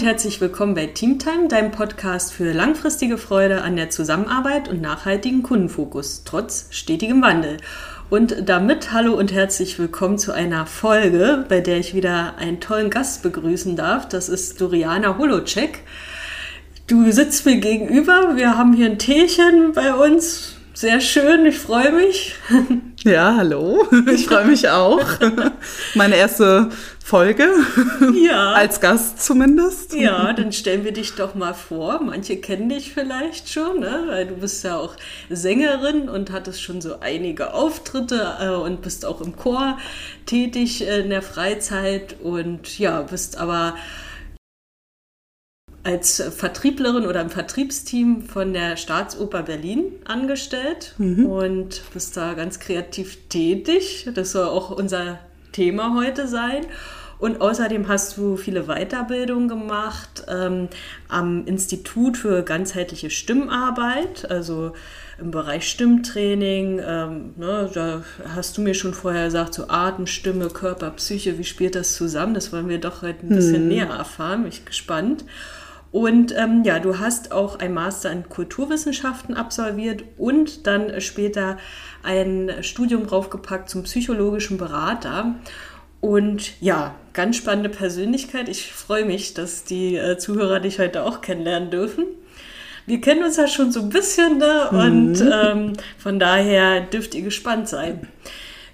Und 0.00 0.06
herzlich 0.06 0.40
willkommen 0.40 0.72
bei 0.72 0.86
Teamtime, 0.86 1.48
deinem 1.48 1.72
Podcast 1.72 2.32
für 2.32 2.54
langfristige 2.54 3.18
Freude 3.18 3.60
an 3.60 3.76
der 3.76 3.90
Zusammenarbeit 3.90 4.66
und 4.66 4.80
nachhaltigen 4.80 5.42
Kundenfokus, 5.42 6.22
trotz 6.24 6.68
stetigem 6.70 7.20
Wandel. 7.20 7.58
Und 8.08 8.48
damit 8.48 8.94
hallo 8.94 9.12
und 9.12 9.30
herzlich 9.30 9.78
willkommen 9.78 10.16
zu 10.16 10.32
einer 10.32 10.64
Folge, 10.64 11.44
bei 11.50 11.60
der 11.60 11.76
ich 11.76 11.94
wieder 11.94 12.36
einen 12.38 12.60
tollen 12.60 12.88
Gast 12.88 13.22
begrüßen 13.22 13.76
darf. 13.76 14.08
Das 14.08 14.30
ist 14.30 14.58
Doriana 14.62 15.18
Holocek. 15.18 15.80
Du 16.86 17.12
sitzt 17.12 17.44
mir 17.44 17.58
gegenüber, 17.58 18.36
wir 18.36 18.56
haben 18.56 18.72
hier 18.72 18.86
ein 18.86 18.98
Teechen 18.98 19.72
bei 19.74 19.92
uns. 19.92 20.54
Sehr 20.72 21.02
schön, 21.02 21.44
ich 21.44 21.58
freue 21.58 21.92
mich. 21.92 22.36
Ja, 23.04 23.34
hallo. 23.36 23.86
Ich 24.14 24.26
freue 24.26 24.44
mich 24.44 24.68
auch. 24.68 25.00
Meine 25.94 26.16
erste 26.16 26.68
Folge. 27.02 27.48
Ja. 28.14 28.52
Als 28.52 28.80
Gast 28.80 29.22
zumindest. 29.24 29.94
Ja, 29.94 30.32
dann 30.34 30.52
stellen 30.52 30.84
wir 30.84 30.92
dich 30.92 31.14
doch 31.14 31.34
mal 31.34 31.54
vor. 31.54 32.00
Manche 32.02 32.36
kennen 32.36 32.68
dich 32.68 32.92
vielleicht 32.92 33.48
schon, 33.48 33.80
ne? 33.80 34.04
weil 34.06 34.26
du 34.26 34.34
bist 34.34 34.64
ja 34.64 34.76
auch 34.76 34.96
Sängerin 35.30 36.10
und 36.10 36.30
hattest 36.30 36.62
schon 36.62 36.82
so 36.82 37.00
einige 37.00 37.54
Auftritte 37.54 38.36
äh, 38.40 38.48
und 38.50 38.82
bist 38.82 39.06
auch 39.06 39.22
im 39.22 39.34
Chor 39.34 39.78
tätig 40.26 40.86
in 40.86 41.08
der 41.08 41.22
Freizeit 41.22 42.16
und 42.22 42.78
ja, 42.78 43.00
bist 43.00 43.38
aber 43.38 43.76
als 45.82 46.22
Vertrieblerin 46.36 47.06
oder 47.06 47.20
im 47.20 47.30
Vertriebsteam 47.30 48.22
von 48.22 48.52
der 48.52 48.76
Staatsoper 48.76 49.42
Berlin 49.42 49.84
angestellt 50.04 50.94
mhm. 50.98 51.26
und 51.26 51.82
bist 51.94 52.16
da 52.16 52.34
ganz 52.34 52.60
kreativ 52.60 53.28
tätig. 53.28 54.08
Das 54.14 54.32
soll 54.32 54.46
auch 54.46 54.70
unser 54.70 55.18
Thema 55.52 55.94
heute 55.96 56.28
sein. 56.28 56.66
Und 57.18 57.42
außerdem 57.42 57.86
hast 57.86 58.16
du 58.16 58.36
viele 58.36 58.62
Weiterbildungen 58.62 59.46
gemacht 59.46 60.24
ähm, 60.26 60.68
am 61.08 61.46
Institut 61.46 62.16
für 62.16 62.42
ganzheitliche 62.42 63.10
Stimmarbeit, 63.10 64.30
also 64.30 64.72
im 65.20 65.30
Bereich 65.30 65.68
Stimmtraining. 65.68 66.80
Ähm, 66.82 67.34
ne, 67.36 67.70
da 67.74 68.02
hast 68.34 68.56
du 68.56 68.62
mir 68.62 68.72
schon 68.72 68.94
vorher 68.94 69.26
gesagt, 69.26 69.52
so 69.52 69.68
Atem, 69.68 70.06
Stimme, 70.06 70.48
Körper, 70.48 70.90
Psyche, 70.92 71.36
wie 71.36 71.44
spielt 71.44 71.74
das 71.74 71.94
zusammen? 71.94 72.32
Das 72.32 72.54
wollen 72.54 72.70
wir 72.70 72.80
doch 72.80 73.02
heute 73.02 73.26
ein 73.26 73.36
bisschen 73.36 73.56
hm. 73.56 73.68
näher 73.68 73.88
erfahren. 73.88 74.42
Bin 74.44 74.52
ich 74.52 74.64
gespannt. 74.64 75.24
Und 75.92 76.32
ähm, 76.36 76.62
ja, 76.64 76.78
du 76.78 76.98
hast 77.00 77.32
auch 77.32 77.58
ein 77.58 77.74
Master 77.74 78.12
in 78.12 78.28
Kulturwissenschaften 78.28 79.34
absolviert 79.34 80.04
und 80.18 80.66
dann 80.66 81.00
später 81.00 81.58
ein 82.02 82.50
Studium 82.60 83.06
draufgepackt 83.06 83.68
zum 83.68 83.82
psychologischen 83.82 84.56
Berater. 84.56 85.34
Und 86.00 86.60
ja, 86.60 86.94
ganz 87.12 87.36
spannende 87.36 87.68
Persönlichkeit. 87.68 88.48
Ich 88.48 88.72
freue 88.72 89.04
mich, 89.04 89.34
dass 89.34 89.64
die 89.64 89.96
äh, 89.96 90.16
Zuhörer 90.16 90.60
dich 90.60 90.78
heute 90.78 91.02
auch 91.02 91.20
kennenlernen 91.20 91.70
dürfen. 91.70 92.04
Wir 92.86 93.00
kennen 93.00 93.22
uns 93.22 93.36
ja 93.36 93.46
schon 93.46 93.72
so 93.72 93.80
ein 93.80 93.90
bisschen 93.90 94.38
ne? 94.38 94.68
Mhm. 94.70 94.78
und 94.78 95.30
ähm, 95.32 95.72
von 95.98 96.18
daher 96.18 96.80
dürft 96.80 97.14
ihr 97.14 97.22
gespannt 97.22 97.68
sein. 97.68 98.08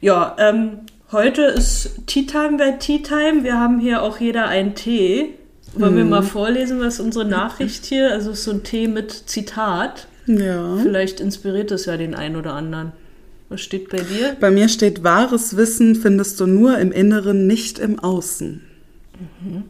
Ja, 0.00 0.36
ähm, 0.38 0.80
heute 1.10 1.42
ist 1.42 2.06
Tea 2.06 2.26
Time 2.26 2.58
bei 2.58 2.72
Tea 2.72 3.02
Time. 3.02 3.42
Wir 3.42 3.58
haben 3.58 3.80
hier 3.80 4.02
auch 4.02 4.18
jeder 4.18 4.46
einen 4.46 4.74
Tee. 4.74 5.34
Wollen 5.74 5.94
mhm. 5.94 5.98
wir 5.98 6.04
mal 6.04 6.22
vorlesen, 6.22 6.80
was 6.80 7.00
unsere 7.00 7.24
Nachricht 7.24 7.84
hier, 7.84 8.12
also 8.12 8.32
so 8.32 8.50
ein 8.50 8.62
Tee 8.62 8.88
mit 8.88 9.12
Zitat. 9.12 10.08
Ja. 10.26 10.76
Vielleicht 10.82 11.20
inspiriert 11.20 11.70
es 11.70 11.86
ja 11.86 11.96
den 11.96 12.14
einen 12.14 12.36
oder 12.36 12.54
anderen. 12.54 12.92
Was 13.48 13.60
steht 13.60 13.90
bei 13.90 13.98
dir? 13.98 14.36
Bei 14.40 14.50
mir 14.50 14.68
steht, 14.68 15.04
wahres 15.04 15.56
Wissen 15.56 15.94
findest 15.94 16.40
du 16.40 16.46
nur 16.46 16.78
im 16.78 16.90
Inneren, 16.90 17.46
nicht 17.46 17.78
im 17.78 17.98
Außen. 17.98 18.62
Mhm. 19.40 19.64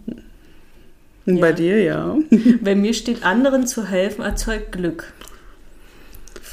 Und 1.26 1.36
ja. 1.36 1.40
bei 1.40 1.52
dir, 1.52 1.82
ja. 1.82 2.16
Bei 2.62 2.74
mir 2.74 2.94
steht, 2.94 3.24
anderen 3.24 3.66
zu 3.66 3.84
helfen 3.84 4.22
erzeugt 4.22 4.72
Glück. 4.72 5.12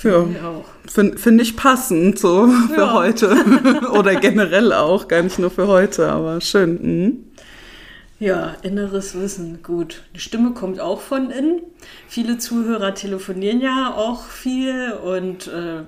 Ja, 0.04 0.26
finde 0.86 1.18
find 1.18 1.42
ich 1.42 1.56
passend 1.56 2.20
so 2.20 2.50
für 2.74 2.82
ja. 2.82 2.94
heute. 2.94 3.38
Oder 3.94 4.16
generell 4.16 4.74
auch, 4.74 5.08
gar 5.08 5.22
nicht 5.22 5.40
nur 5.40 5.50
für 5.50 5.68
heute, 5.68 6.12
aber 6.12 6.42
schön. 6.42 6.80
Mhm. 6.82 7.18
Ja, 8.24 8.56
inneres 8.62 9.20
Wissen, 9.20 9.64
gut. 9.64 10.04
Die 10.16 10.22
Stimme 10.22 10.52
kommt 10.52 10.80
auch 10.80 11.02
von 11.02 11.30
innen. 11.30 11.62
Viele 12.08 12.38
Zuhörer 12.38 12.96
telefonieren 12.96 13.60
ja 13.60 13.94
auch 13.98 14.24
viel 14.24 14.94
und 14.94 15.48
äh, 15.48 15.82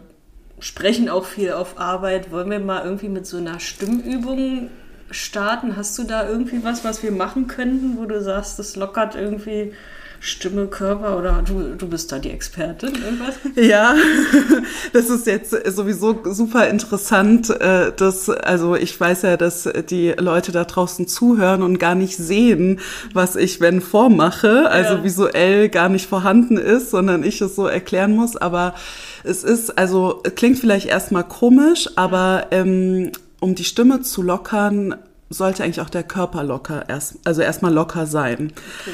sprechen 0.60 1.08
auch 1.08 1.24
viel 1.24 1.54
auf 1.54 1.80
Arbeit. 1.80 2.32
Wollen 2.32 2.52
wir 2.52 2.60
mal 2.60 2.84
irgendwie 2.84 3.08
mit 3.08 3.26
so 3.26 3.38
einer 3.38 3.62
Stimmübung 3.62 4.70
starten? 5.12 5.78
Hast 5.78 5.98
du 5.98 6.04
da 6.04 6.28
irgendwie 6.28 6.62
was, 6.62 6.84
was 6.84 7.04
wir 7.04 7.14
machen 7.14 7.48
könnten, 7.48 7.98
wo 7.98 8.04
du 8.04 8.22
sagst, 8.22 8.60
das 8.60 8.76
lockert 8.76 9.16
irgendwie 9.16 9.72
Stimme, 10.20 10.68
Körper 10.68 11.18
oder 11.18 11.44
du, 11.46 11.76
du 11.76 11.88
bist 11.88 12.12
da 12.12 12.20
die 12.20 12.32
Expertin, 12.32 12.96
irgendwas? 12.96 13.36
Ja, 13.56 13.96
das 14.94 15.10
ist 15.10 15.28
jetzt 15.28 15.52
sowieso 15.76 16.20
super 16.26 16.68
interessant. 16.68 17.50
Äh, 17.50 17.92
dass, 17.96 18.30
also 18.30 18.76
ich 18.76 19.00
weiß 19.00 19.24
ja, 19.24 19.38
dass 19.38 19.70
die 19.90 20.12
Leute 20.18 20.52
da 20.52 20.64
draußen 20.64 21.08
zuhören 21.08 21.62
und 21.62 21.80
gar 21.80 21.96
nicht 21.96 22.18
sehen, 22.18 22.80
was 23.14 23.36
ich, 23.36 23.62
wenn 23.62 23.82
vormache, 23.82 24.70
also 24.70 24.96
ja. 24.96 25.04
visuell 25.04 25.70
gar 25.70 25.90
nicht 25.90 26.08
vorhanden 26.08 26.58
ist, 26.58 26.92
sondern 26.92 27.24
ich 27.24 27.42
es 27.42 27.56
so 27.56 27.68
erklären 27.68 28.16
muss. 28.16 28.36
Aber 28.36 28.76
es 29.24 29.44
ist, 29.44 29.78
also 29.78 30.22
klingt 30.36 30.60
vielleicht 30.60 30.88
erstmal 30.88 31.24
komisch, 31.24 31.90
aber 31.96 32.48
ähm, 32.52 33.12
um 33.40 33.56
die 33.56 33.64
Stimme 33.64 34.02
zu 34.02 34.22
lockern, 34.22 34.96
sollte 35.30 35.64
eigentlich 35.64 35.82
auch 35.82 35.90
der 35.90 36.04
Körper 36.04 36.44
locker 36.44 36.88
erst, 36.88 37.16
also 37.24 37.42
erstmal 37.42 37.74
locker 37.74 38.06
sein. 38.06 38.54
Okay. 38.82 38.92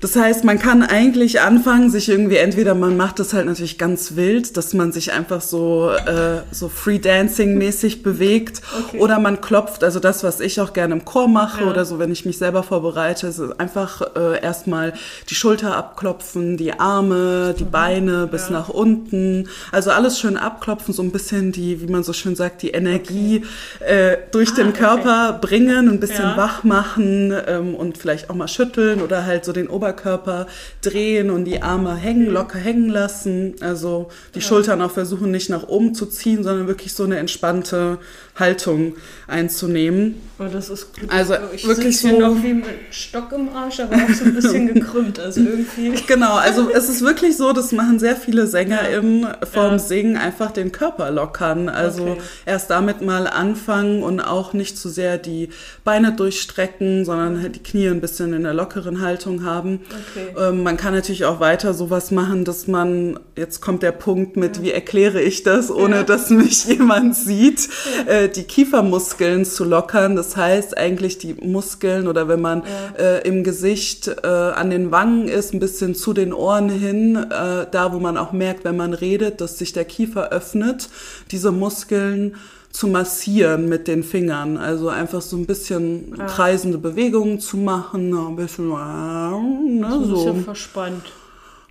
Das 0.00 0.16
heißt, 0.16 0.44
man 0.44 0.58
kann 0.58 0.82
eigentlich 0.82 1.42
anfangen, 1.42 1.90
sich 1.90 2.08
irgendwie 2.08 2.36
entweder 2.36 2.74
man 2.74 2.96
macht 2.96 3.18
das 3.18 3.34
halt 3.34 3.44
natürlich 3.44 3.76
ganz 3.76 4.16
wild, 4.16 4.56
dass 4.56 4.72
man 4.72 4.92
sich 4.92 5.12
einfach 5.12 5.42
so 5.42 5.90
äh, 5.90 6.42
so 6.50 6.68
Free-Dancing-mäßig 6.68 8.02
bewegt, 8.02 8.62
okay. 8.78 8.98
oder 8.98 9.18
man 9.18 9.42
klopft, 9.42 9.84
also 9.84 10.00
das, 10.00 10.24
was 10.24 10.40
ich 10.40 10.58
auch 10.60 10.72
gerne 10.72 10.94
im 10.94 11.04
Chor 11.04 11.28
mache 11.28 11.64
ja. 11.64 11.70
oder 11.70 11.84
so, 11.84 11.98
wenn 11.98 12.10
ich 12.10 12.24
mich 12.24 12.38
selber 12.38 12.62
vorbereite, 12.62 13.26
ist 13.26 13.40
einfach 13.60 14.16
äh, 14.16 14.40
erstmal 14.42 14.94
die 15.28 15.34
Schulter 15.34 15.76
abklopfen, 15.76 16.56
die 16.56 16.72
Arme, 16.72 17.54
die 17.58 17.64
mhm. 17.64 17.70
Beine 17.70 18.26
bis 18.26 18.48
ja. 18.48 18.52
nach 18.52 18.68
unten, 18.70 19.48
also 19.70 19.90
alles 19.90 20.18
schön 20.18 20.38
abklopfen, 20.38 20.94
so 20.94 21.02
ein 21.02 21.12
bisschen 21.12 21.52
die, 21.52 21.82
wie 21.82 21.92
man 21.92 22.04
so 22.04 22.14
schön 22.14 22.36
sagt, 22.36 22.62
die 22.62 22.70
Energie 22.70 23.44
okay. 23.80 24.12
äh, 24.12 24.18
durch 24.30 24.52
ah, 24.52 24.56
den 24.56 24.72
Körper 24.72 25.34
okay. 25.36 25.38
bringen, 25.46 25.90
ein 25.90 26.00
bisschen 26.00 26.24
ja. 26.24 26.36
wach 26.38 26.64
machen 26.64 27.34
ähm, 27.46 27.74
und 27.74 27.98
vielleicht 27.98 28.30
auch 28.30 28.34
mal 28.34 28.48
schütteln 28.48 29.02
oder 29.02 29.26
halt 29.26 29.44
so 29.44 29.52
den 29.52 29.68
Ober 29.68 29.89
Oberkörper 29.90 30.46
drehen 30.82 31.30
und 31.30 31.44
die 31.44 31.62
Arme 31.62 31.94
hängen, 31.96 32.26
locker 32.26 32.58
hängen 32.58 32.88
lassen. 32.88 33.54
Also 33.60 34.08
die 34.34 34.38
ja. 34.38 34.44
Schultern 34.44 34.80
auch 34.82 34.90
versuchen 34.90 35.30
nicht 35.30 35.50
nach 35.50 35.68
oben 35.68 35.94
zu 35.94 36.06
ziehen, 36.06 36.42
sondern 36.42 36.66
wirklich 36.66 36.94
so 36.94 37.04
eine 37.04 37.18
entspannte 37.18 37.98
Haltung 38.40 38.94
einzunehmen. 39.26 40.16
Oh, 40.38 40.46
das 40.50 40.70
ist 40.70 40.98
gut. 40.98 41.10
Also 41.10 41.34
ich 41.54 41.66
wirklich 41.66 42.00
so 42.00 42.18
noch 42.18 42.42
wie 42.42 42.54
mit 42.54 42.66
Stock 42.90 43.30
im 43.32 43.50
Arsch, 43.50 43.80
aber 43.80 43.94
auch 43.94 44.14
so 44.14 44.24
ein 44.24 44.34
bisschen 44.34 44.66
gekrümmt. 44.74 45.18
Also 45.18 45.40
irgendwie. 45.40 45.94
Genau, 46.06 46.34
also 46.34 46.70
es 46.70 46.88
ist 46.88 47.02
wirklich 47.02 47.36
so, 47.36 47.52
das 47.52 47.72
machen 47.72 47.98
sehr 47.98 48.16
viele 48.16 48.46
Sänger 48.46 48.90
ja. 48.90 48.98
im 48.98 49.26
vorm 49.52 49.72
ja. 49.72 49.78
Singen 49.78 50.16
einfach 50.16 50.50
den 50.50 50.72
Körper 50.72 51.10
lockern. 51.10 51.68
Also 51.68 52.04
okay. 52.04 52.20
erst 52.46 52.70
damit 52.70 53.02
mal 53.02 53.26
anfangen 53.26 54.02
und 54.02 54.20
auch 54.20 54.54
nicht 54.54 54.78
zu 54.78 54.88
sehr 54.88 55.18
die 55.18 55.50
Beine 55.84 56.12
durchstrecken, 56.12 57.04
sondern 57.04 57.42
halt 57.42 57.56
die 57.56 57.62
Knie 57.62 57.88
ein 57.88 58.00
bisschen 58.00 58.32
in 58.32 58.42
der 58.42 58.54
lockeren 58.54 59.00
Haltung 59.02 59.44
haben. 59.44 59.80
Okay. 59.90 60.48
Ähm, 60.48 60.62
man 60.62 60.76
kann 60.76 60.94
natürlich 60.94 61.26
auch 61.26 61.38
weiter 61.38 61.74
sowas 61.74 62.10
machen, 62.10 62.44
dass 62.44 62.66
man, 62.66 63.20
jetzt 63.36 63.60
kommt 63.60 63.82
der 63.82 63.92
Punkt 63.92 64.36
mit, 64.36 64.56
ja. 64.56 64.62
wie 64.62 64.72
erkläre 64.72 65.20
ich 65.20 65.42
das, 65.42 65.70
ohne 65.70 66.04
dass 66.04 66.30
mich 66.30 66.64
jemand 66.66 67.14
sieht. 67.14 67.68
Äh, 68.06 68.29
die 68.36 68.44
Kiefermuskeln 68.44 69.44
zu 69.44 69.64
lockern. 69.64 70.16
Das 70.16 70.36
heißt 70.36 70.76
eigentlich 70.76 71.18
die 71.18 71.34
Muskeln 71.34 72.08
oder 72.08 72.28
wenn 72.28 72.40
man 72.40 72.62
ja. 72.98 73.04
äh, 73.04 73.28
im 73.28 73.44
Gesicht 73.44 74.08
äh, 74.08 74.26
an 74.26 74.70
den 74.70 74.90
Wangen 74.90 75.28
ist, 75.28 75.52
ein 75.54 75.60
bisschen 75.60 75.94
zu 75.94 76.12
den 76.12 76.32
Ohren 76.32 76.68
hin, 76.68 77.16
äh, 77.16 77.66
da 77.70 77.92
wo 77.92 77.98
man 77.98 78.16
auch 78.16 78.32
merkt, 78.32 78.64
wenn 78.64 78.76
man 78.76 78.94
redet, 78.94 79.40
dass 79.40 79.58
sich 79.58 79.72
der 79.72 79.84
Kiefer 79.84 80.30
öffnet, 80.30 80.88
diese 81.30 81.52
Muskeln 81.52 82.36
zu 82.72 82.86
massieren 82.86 83.68
mit 83.68 83.88
den 83.88 84.02
Fingern. 84.02 84.56
Also 84.56 84.88
einfach 84.88 85.20
so 85.20 85.36
ein 85.36 85.46
bisschen 85.46 86.16
kreisende 86.28 86.78
Bewegungen 86.78 87.40
zu 87.40 87.56
machen, 87.56 88.14
ein 88.14 88.36
bisschen, 88.36 88.68
ne, 88.68 89.90
so. 89.90 89.96
Ein 89.96 90.10
bisschen 90.10 90.44
verspannt. 90.44 91.12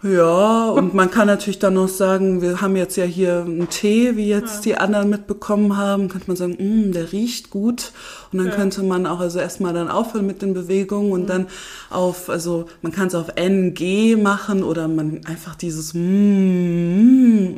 Ja, 0.01 0.69
und 0.69 0.93
man 0.93 1.11
kann 1.11 1.27
natürlich 1.27 1.59
dann 1.59 1.73
noch 1.73 1.89
sagen, 1.89 2.41
wir 2.41 2.61
haben 2.61 2.77
jetzt 2.77 2.95
ja 2.95 3.03
hier 3.03 3.43
einen 3.45 3.67
Tee, 3.67 4.15
wie 4.15 4.29
jetzt 4.29 4.65
ja. 4.65 4.71
die 4.71 4.77
anderen 4.77 5.09
mitbekommen 5.09 5.75
haben, 5.75 6.07
könnte 6.07 6.27
man 6.27 6.37
sagen, 6.37 6.55
mm, 6.57 6.93
der 6.93 7.11
riecht 7.11 7.49
gut. 7.49 7.91
Und 8.31 8.39
dann 8.39 8.47
ja. 8.47 8.55
könnte 8.55 8.81
man 8.81 9.05
auch 9.05 9.19
also 9.19 9.39
erstmal 9.39 9.73
dann 9.73 9.89
aufhören 9.89 10.25
mit 10.25 10.41
den 10.41 10.53
Bewegungen 10.53 11.11
und 11.11 11.23
mhm. 11.23 11.27
dann 11.27 11.47
auf, 11.89 12.29
also 12.29 12.67
man 12.81 12.93
kann 12.93 13.07
es 13.07 13.15
auf 13.15 13.27
NG 13.35 14.15
machen 14.15 14.63
oder 14.63 14.87
man 14.87 15.19
einfach 15.25 15.55
dieses 15.55 15.93
mm, 15.93 15.99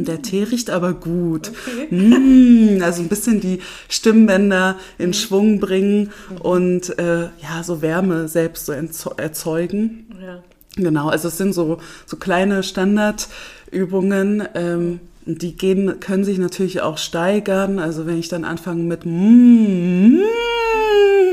mm, 0.00 0.04
der 0.04 0.20
Tee 0.20 0.42
riecht 0.42 0.68
aber 0.68 0.92
gut. 0.92 1.52
Okay. 1.66 1.94
Mm, 1.94 2.82
also 2.82 3.00
ein 3.00 3.08
bisschen 3.08 3.40
die 3.40 3.60
Stimmbänder 3.88 4.76
in 4.98 5.08
mhm. 5.08 5.14
Schwung 5.14 5.58
bringen 5.58 6.10
mhm. 6.28 6.36
und 6.42 6.98
äh, 6.98 7.28
ja, 7.40 7.62
so 7.62 7.80
Wärme 7.80 8.28
selbst 8.28 8.66
so 8.66 8.72
erzeugen. 9.16 10.06
Ja. 10.20 10.42
Genau, 10.76 11.08
also 11.08 11.28
es 11.28 11.38
sind 11.38 11.54
so, 11.54 11.78
so 12.04 12.16
kleine 12.16 12.62
Standardübungen. 12.62 14.46
Ähm, 14.54 15.00
die 15.26 15.56
gehen, 15.56 15.98
können 15.98 16.24
sich 16.24 16.38
natürlich 16.38 16.80
auch 16.80 16.98
steigern. 16.98 17.78
Also 17.80 18.06
wenn 18.06 18.18
ich 18.18 18.28
dann 18.28 18.44
anfange 18.44 18.82
mit 18.84 19.04
mm, 19.04 20.20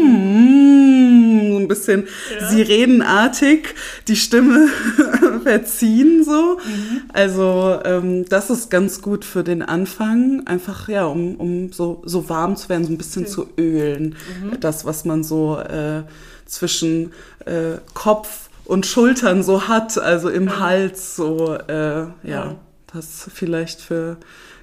mm, 0.02 1.52
so 1.52 1.58
ein 1.60 1.68
bisschen 1.68 2.08
ja. 2.40 2.50
sirenenartig 2.50 3.76
die 4.08 4.16
Stimme 4.16 4.68
verziehen 5.44 6.24
so. 6.24 6.58
Mhm. 6.58 7.02
Also 7.14 7.80
ähm, 7.86 8.26
das 8.28 8.50
ist 8.50 8.72
ganz 8.72 9.02
gut 9.02 9.24
für 9.26 9.44
den 9.44 9.62
Anfang, 9.62 10.48
einfach 10.48 10.90
ja, 10.90 11.06
um, 11.06 11.36
um 11.36 11.72
so, 11.72 12.02
so 12.04 12.30
warm 12.30 12.56
zu 12.56 12.70
werden, 12.70 12.86
so 12.86 12.92
ein 12.92 12.98
bisschen 12.98 13.24
okay. 13.24 13.32
zu 13.32 13.48
ölen. 13.60 14.16
Mhm. 14.42 14.60
Das, 14.60 14.86
was 14.86 15.06
man 15.06 15.24
so 15.24 15.60
äh, 15.60 16.02
zwischen 16.48 17.12
äh, 17.46 17.78
Kopf 17.94 18.50
und 18.66 18.86
Schultern 18.86 19.44
so 19.44 19.68
hat, 19.68 19.98
also 19.98 20.30
im 20.30 20.46
mhm. 20.46 20.60
Hals 20.60 21.16
so, 21.16 21.56
äh, 21.68 21.74
ja. 21.74 22.12
ja 22.24 22.56
das 22.94 23.30
vielleicht 23.34 23.82
für 23.82 24.18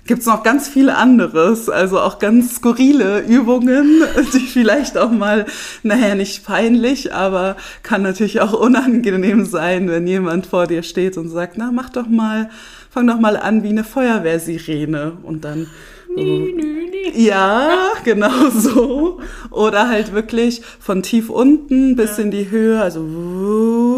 gibt 0.07 0.23
es 0.23 0.27
noch 0.27 0.43
ganz 0.43 0.69
viel 0.69 0.91
anderes, 0.91 1.69
also 1.69 2.01
auch 2.01 2.19
ganz 2.19 2.57
skurrile 2.57 3.21
Übungen, 3.21 4.03
die 4.35 4.41
vielleicht 4.41 4.99
auch 4.99 5.11
mal, 5.11 5.47
naja, 5.83 6.15
nicht 6.15 6.45
peinlich, 6.45 7.15
aber 7.15 7.57
kann 7.83 8.03
natürlich 8.03 8.41
auch 8.41 8.53
unangenehm 8.53 9.45
sein, 9.45 9.89
wenn 9.89 10.07
jemand 10.07 10.47
vor 10.47 10.67
dir 10.67 10.83
steht 10.83 11.17
und 11.17 11.29
sagt, 11.29 11.59
na, 11.59 11.71
mach 11.71 11.91
doch 11.91 12.09
mal, 12.09 12.51
fang 12.91 13.07
doch 13.07 13.21
mal 13.21 13.37
an 13.37 13.63
wie 13.63 13.69
eine 13.69 13.85
Feuerwehrsirene 13.85 15.19
und 15.23 15.45
dann 15.45 15.69
Nü, 16.17 16.25
nü, 16.25 16.63
nü. 16.91 17.23
Ja, 17.23 17.93
genau 18.03 18.51
so. 18.51 19.21
Oder 19.51 19.89
halt 19.89 20.13
wirklich 20.13 20.61
von 20.81 21.05
tief 21.05 21.31
unten 21.31 21.95
bis 21.95 22.17
ja. 22.17 22.25
in 22.25 22.33
die 22.33 22.51
Höhe, 22.51 22.83
also 22.83 23.01
ja 23.01 23.90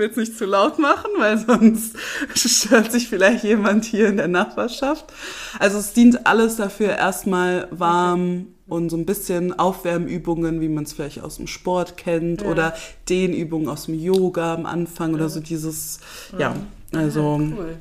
will 0.00 0.10
es 0.10 0.16
nicht 0.16 0.36
zu 0.36 0.46
laut 0.46 0.78
machen, 0.78 1.10
weil 1.18 1.38
sonst 1.38 1.94
stört 2.34 2.90
sich 2.90 3.08
vielleicht 3.08 3.44
jemand 3.44 3.84
hier 3.84 4.08
in 4.08 4.16
der 4.16 4.28
Nachbarschaft. 4.28 5.12
Also 5.58 5.78
es 5.78 5.92
dient 5.92 6.26
alles 6.26 6.56
dafür, 6.56 6.96
erstmal 6.96 7.68
warm 7.70 8.48
und 8.66 8.88
so 8.88 8.96
ein 8.96 9.04
bisschen 9.04 9.58
Aufwärmübungen, 9.58 10.60
wie 10.60 10.68
man 10.68 10.84
es 10.84 10.92
vielleicht 10.92 11.20
aus 11.22 11.36
dem 11.36 11.46
Sport 11.46 11.96
kennt, 11.96 12.42
ja. 12.42 12.48
oder 12.48 12.74
Dehnübungen 13.08 13.68
aus 13.68 13.86
dem 13.86 13.94
Yoga 13.94 14.54
am 14.54 14.66
Anfang 14.66 15.10
ja. 15.10 15.16
oder 15.16 15.28
so 15.28 15.40
dieses, 15.40 16.00
ja, 16.38 16.56
also. 16.94 17.38
Ja, 17.40 17.56
cool. 17.56 17.76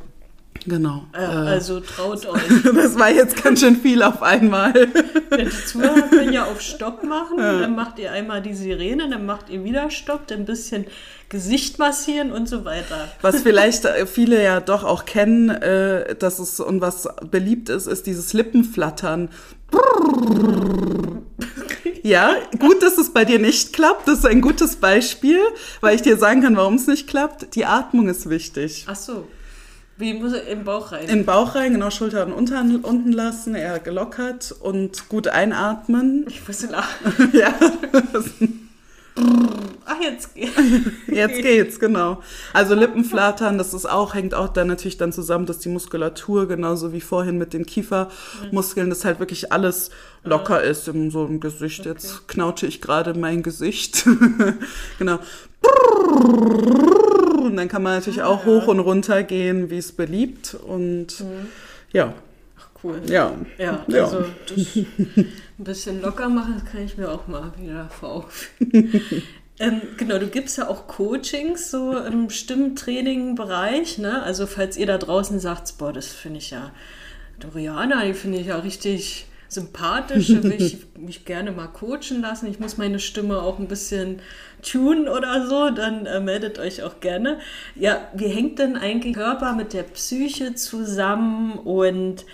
Genau. 0.65 1.05
Äh, 1.13 1.19
also 1.19 1.79
traut 1.79 2.25
euch. 2.27 2.41
das 2.63 2.97
war 2.97 3.09
jetzt 3.09 3.41
ganz 3.41 3.61
schön 3.61 3.75
viel 3.75 4.03
auf 4.03 4.21
einmal. 4.21 4.73
Ja, 5.31 5.37
die 5.37 5.49
Zuhörer 5.49 6.01
können 6.09 6.33
ja 6.33 6.45
auf 6.45 6.59
Stopp 6.59 7.03
machen. 7.03 7.37
Ja. 7.37 7.59
Dann 7.59 7.75
macht 7.75 7.99
ihr 7.99 8.11
einmal 8.11 8.41
die 8.41 8.55
Sirene, 8.55 9.09
dann 9.09 9.27
macht 9.27 9.49
ihr 9.49 9.63
wieder 9.63 9.91
Stopp, 9.91 10.25
dann 10.25 10.39
ein 10.39 10.45
bisschen 10.45 10.85
Gesicht 11.29 11.77
massieren 11.77 12.31
und 12.31 12.49
so 12.49 12.65
weiter. 12.65 13.07
Was 13.21 13.41
vielleicht 13.41 13.85
äh, 13.85 14.05
viele 14.07 14.43
ja 14.43 14.59
doch 14.59 14.83
auch 14.83 15.05
kennen, 15.05 15.49
äh, 15.49 16.15
dass 16.15 16.39
es 16.39 16.59
und 16.59 16.81
was 16.81 17.07
beliebt 17.29 17.69
ist, 17.69 17.85
ist 17.87 18.07
dieses 18.07 18.33
Lippenflattern. 18.33 19.29
Ja, 22.01 22.33
gut, 22.57 22.81
dass 22.81 22.97
es 22.97 23.13
bei 23.13 23.25
dir 23.25 23.39
nicht 23.39 23.73
klappt. 23.73 24.07
Das 24.07 24.19
ist 24.19 24.25
ein 24.25 24.41
gutes 24.41 24.77
Beispiel, 24.77 25.39
weil 25.81 25.95
ich 25.95 26.01
dir 26.01 26.17
sagen 26.17 26.41
kann, 26.41 26.55
warum 26.55 26.75
es 26.75 26.87
nicht 26.87 27.07
klappt. 27.07 27.55
Die 27.55 27.65
Atmung 27.65 28.07
ist 28.07 28.29
wichtig. 28.29 28.85
Ach 28.87 28.95
so. 28.95 29.27
Wie 29.97 30.13
muss 30.13 30.31
er 30.31 30.47
im 30.47 30.63
Bauch 30.63 30.93
rein? 30.93 31.03
In 31.03 31.07
den 31.07 31.25
Bauch 31.25 31.55
rein, 31.55 31.73
genau, 31.73 31.91
Schultern 31.91 32.31
unten, 32.31 32.77
unten 32.77 33.11
lassen, 33.11 33.53
eher 33.53 33.79
gelockert 33.79 34.55
und 34.61 35.09
gut 35.09 35.27
einatmen. 35.27 36.25
Ich 36.29 36.47
muss 36.47 36.67
lachen. 36.69 37.31
ja. 37.33 37.53
Ach, 39.91 39.99
jetzt 39.99 40.35
geht's. 40.35 40.51
Jetzt 41.07 41.37
geht's, 41.41 41.79
genau. 41.79 42.21
Also 42.53 42.75
Lippenflattern, 42.75 43.57
das 43.57 43.73
ist 43.73 43.89
auch, 43.89 44.13
hängt 44.13 44.35
auch 44.35 44.49
dann 44.49 44.67
natürlich 44.67 44.97
dann 44.97 45.11
zusammen, 45.11 45.47
dass 45.47 45.59
die 45.59 45.69
Muskulatur, 45.69 46.47
genauso 46.47 46.93
wie 46.93 47.01
vorhin 47.01 47.39
mit 47.39 47.53
den 47.53 47.65
Kiefermuskeln, 47.65 48.89
dass 48.89 49.03
halt 49.03 49.19
wirklich 49.19 49.51
alles 49.51 49.89
locker 50.23 50.61
ist 50.61 50.87
in 50.87 51.09
so 51.09 51.25
einem 51.25 51.39
Gesicht. 51.39 51.81
Okay. 51.81 51.89
Jetzt 51.89 52.27
knautsche 52.27 52.67
ich 52.67 52.81
gerade 52.81 53.15
mein 53.15 53.41
Gesicht. 53.41 54.05
genau. 54.99 55.17
Und 57.41 57.57
dann 57.57 57.67
kann 57.67 57.81
man 57.81 57.95
natürlich 57.95 58.21
auch 58.21 58.45
hoch 58.45 58.67
und 58.67 58.79
runter 58.79 59.23
gehen, 59.23 59.71
wie 59.71 59.77
es 59.77 59.91
beliebt. 59.91 60.53
Und 60.53 61.21
mhm. 61.21 61.47
ja. 61.91 62.13
Cool. 62.83 63.01
Ja. 63.07 63.33
Ja, 63.57 63.85
also 63.87 64.25
das 64.47 64.75
ein 64.75 65.33
bisschen 65.57 66.01
locker 66.01 66.29
machen, 66.29 66.55
das 66.61 66.71
kann 66.71 66.83
ich 66.83 66.97
mir 66.97 67.11
auch 67.11 67.27
mal 67.27 67.51
wieder 67.59 67.89
vor 67.89 68.29
ähm, 69.59 69.81
genau, 69.97 70.17
du 70.17 70.27
gibst 70.27 70.57
ja 70.57 70.69
auch 70.69 70.87
Coachings 70.87 71.69
so 71.69 71.97
im 71.97 72.29
Stimmtraining-Bereich. 72.29 73.97
Ne? 73.97 74.23
Also 74.23 74.47
falls 74.47 74.77
ihr 74.77 74.85
da 74.85 74.97
draußen 74.97 75.39
sagt, 75.39 75.77
boah, 75.77 75.91
das 75.91 76.07
finde 76.07 76.37
ich 76.37 76.51
ja, 76.51 76.71
Doriana, 77.39 78.05
die 78.05 78.13
finde 78.13 78.39
ich 78.39 78.47
ja 78.47 78.57
richtig 78.57 79.25
sympathisch, 79.49 80.29
will 80.29 80.53
ich 80.53 80.77
mich 80.97 81.25
gerne 81.25 81.51
mal 81.51 81.67
coachen 81.67 82.21
lassen. 82.21 82.49
Ich 82.49 82.59
muss 82.59 82.77
meine 82.77 82.99
Stimme 82.99 83.41
auch 83.41 83.59
ein 83.59 83.67
bisschen 83.67 84.21
tunen 84.61 85.09
oder 85.09 85.47
so, 85.47 85.71
dann 85.71 86.05
äh, 86.05 86.21
meldet 86.21 86.59
euch 86.59 86.83
auch 86.83 86.99
gerne. 87.01 87.39
Ja, 87.75 88.07
wie 88.13 88.27
hängt 88.27 88.59
denn 88.59 88.77
eigentlich 88.77 89.15
Körper 89.15 89.53
mit 89.53 89.73
der 89.73 89.83
Psyche 89.83 90.53
zusammen 90.53 91.53
und 91.53 92.25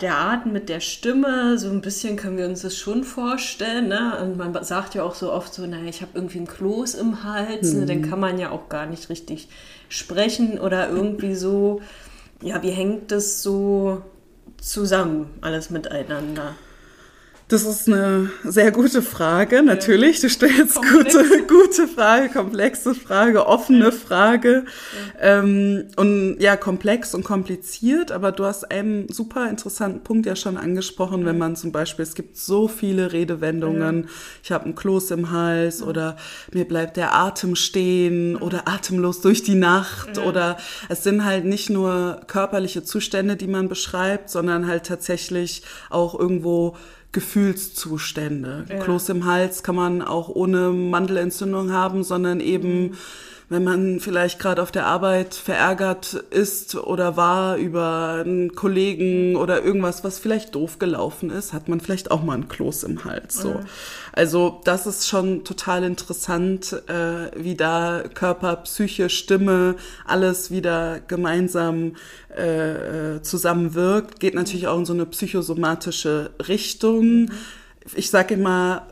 der 0.00 0.18
Atem 0.18 0.52
mit 0.52 0.68
der 0.68 0.80
Stimme, 0.80 1.58
so 1.58 1.68
ein 1.68 1.80
bisschen 1.80 2.16
können 2.16 2.38
wir 2.38 2.46
uns 2.46 2.62
das 2.62 2.76
schon 2.76 3.04
vorstellen. 3.04 3.88
Ne? 3.88 4.18
Und 4.22 4.36
man 4.36 4.64
sagt 4.64 4.94
ja 4.94 5.02
auch 5.02 5.14
so 5.14 5.32
oft 5.32 5.52
so, 5.52 5.66
naja, 5.66 5.88
ich 5.88 6.00
habe 6.00 6.12
irgendwie 6.14 6.38
ein 6.38 6.46
Kloß 6.46 6.94
im 6.94 7.24
Hals, 7.24 7.72
mhm. 7.72 7.80
ne? 7.80 7.86
dann 7.86 7.98
mhm. 7.98 8.10
kann 8.10 8.20
man 8.20 8.38
ja 8.38 8.50
auch 8.50 8.68
gar 8.68 8.86
nicht 8.86 9.08
richtig 9.10 9.48
sprechen 9.88 10.58
oder 10.58 10.88
irgendwie 10.88 11.34
so. 11.34 11.80
Ja, 12.42 12.62
wie 12.62 12.70
hängt 12.70 13.12
das 13.12 13.42
so 13.42 14.02
zusammen, 14.60 15.28
alles 15.42 15.70
miteinander? 15.70 16.54
Das 17.48 17.64
ist 17.66 17.86
eine 17.86 18.30
sehr 18.44 18.70
gute 18.72 19.02
Frage, 19.02 19.62
natürlich. 19.62 20.20
Du 20.20 20.30
stellst 20.30 20.76
gute, 20.76 21.42
gute 21.46 21.86
Frage, 21.86 22.30
komplexe 22.30 22.94
Frage, 22.94 23.46
offene 23.46 23.86
ja. 23.86 23.90
Frage. 23.90 24.64
Ja. 25.20 25.40
Ähm, 25.40 25.84
und 25.96 26.38
ja, 26.40 26.56
komplex 26.56 27.14
und 27.14 27.24
kompliziert, 27.24 28.10
aber 28.10 28.32
du 28.32 28.46
hast 28.46 28.70
einen 28.70 29.08
super 29.08 29.50
interessanten 29.50 30.02
Punkt 30.02 30.24
ja 30.24 30.34
schon 30.34 30.56
angesprochen, 30.56 31.26
wenn 31.26 31.36
man 31.36 31.54
zum 31.54 31.72
Beispiel, 31.72 32.04
es 32.04 32.14
gibt 32.14 32.38
so 32.38 32.68
viele 32.68 33.12
Redewendungen, 33.12 34.08
ich 34.42 34.50
habe 34.50 34.64
einen 34.64 34.74
Kloß 34.74 35.10
im 35.10 35.30
Hals 35.30 35.82
oder 35.82 36.16
mir 36.52 36.66
bleibt 36.66 36.96
der 36.96 37.14
Atem 37.14 37.54
stehen 37.54 38.36
oder 38.36 38.66
atemlos 38.66 39.20
durch 39.20 39.42
die 39.42 39.56
Nacht 39.56 40.16
oder 40.16 40.56
es 40.88 41.02
sind 41.02 41.24
halt 41.24 41.44
nicht 41.44 41.68
nur 41.68 42.20
körperliche 42.26 42.82
Zustände, 42.82 43.36
die 43.36 43.46
man 43.46 43.68
beschreibt, 43.68 44.30
sondern 44.30 44.66
halt 44.66 44.86
tatsächlich 44.86 45.62
auch 45.90 46.18
irgendwo 46.18 46.76
Gefühlszustände. 47.12 48.64
Ja. 48.68 48.78
Kloß 48.78 49.10
im 49.10 49.26
Hals 49.26 49.62
kann 49.62 49.76
man 49.76 50.02
auch 50.02 50.28
ohne 50.28 50.70
Mandelentzündung 50.70 51.72
haben, 51.72 52.04
sondern 52.04 52.40
eben 52.40 52.82
mhm 52.82 52.96
wenn 53.48 53.64
man 53.64 54.00
vielleicht 54.00 54.38
gerade 54.38 54.62
auf 54.62 54.72
der 54.72 54.86
Arbeit 54.86 55.34
verärgert 55.34 56.14
ist 56.30 56.74
oder 56.74 57.16
war 57.16 57.56
über 57.56 58.22
einen 58.24 58.54
Kollegen 58.54 59.36
oder 59.36 59.62
irgendwas, 59.62 60.04
was 60.04 60.18
vielleicht 60.18 60.54
doof 60.54 60.78
gelaufen 60.78 61.30
ist, 61.30 61.52
hat 61.52 61.68
man 61.68 61.80
vielleicht 61.80 62.10
auch 62.10 62.22
mal 62.22 62.34
einen 62.34 62.48
Kloß 62.48 62.84
im 62.84 63.04
Hals. 63.04 63.36
So. 63.36 63.50
Mhm. 63.50 63.66
Also 64.12 64.60
das 64.64 64.86
ist 64.86 65.08
schon 65.08 65.44
total 65.44 65.84
interessant, 65.84 66.72
äh, 66.88 67.30
wie 67.36 67.54
da 67.54 68.04
Körper, 68.14 68.56
Psyche, 68.56 69.08
Stimme, 69.08 69.76
alles 70.06 70.50
wieder 70.50 71.00
gemeinsam 71.00 71.96
äh, 72.36 73.16
äh 73.16 73.22
zusammenwirkt. 73.22 74.20
Geht 74.20 74.34
natürlich 74.34 74.66
auch 74.66 74.78
in 74.78 74.86
so 74.86 74.92
eine 74.92 75.06
psychosomatische 75.06 76.30
Richtung. 76.48 77.22
Mhm. 77.22 77.30
Ich 77.94 78.10
sage 78.10 78.34
immer, 78.34 78.86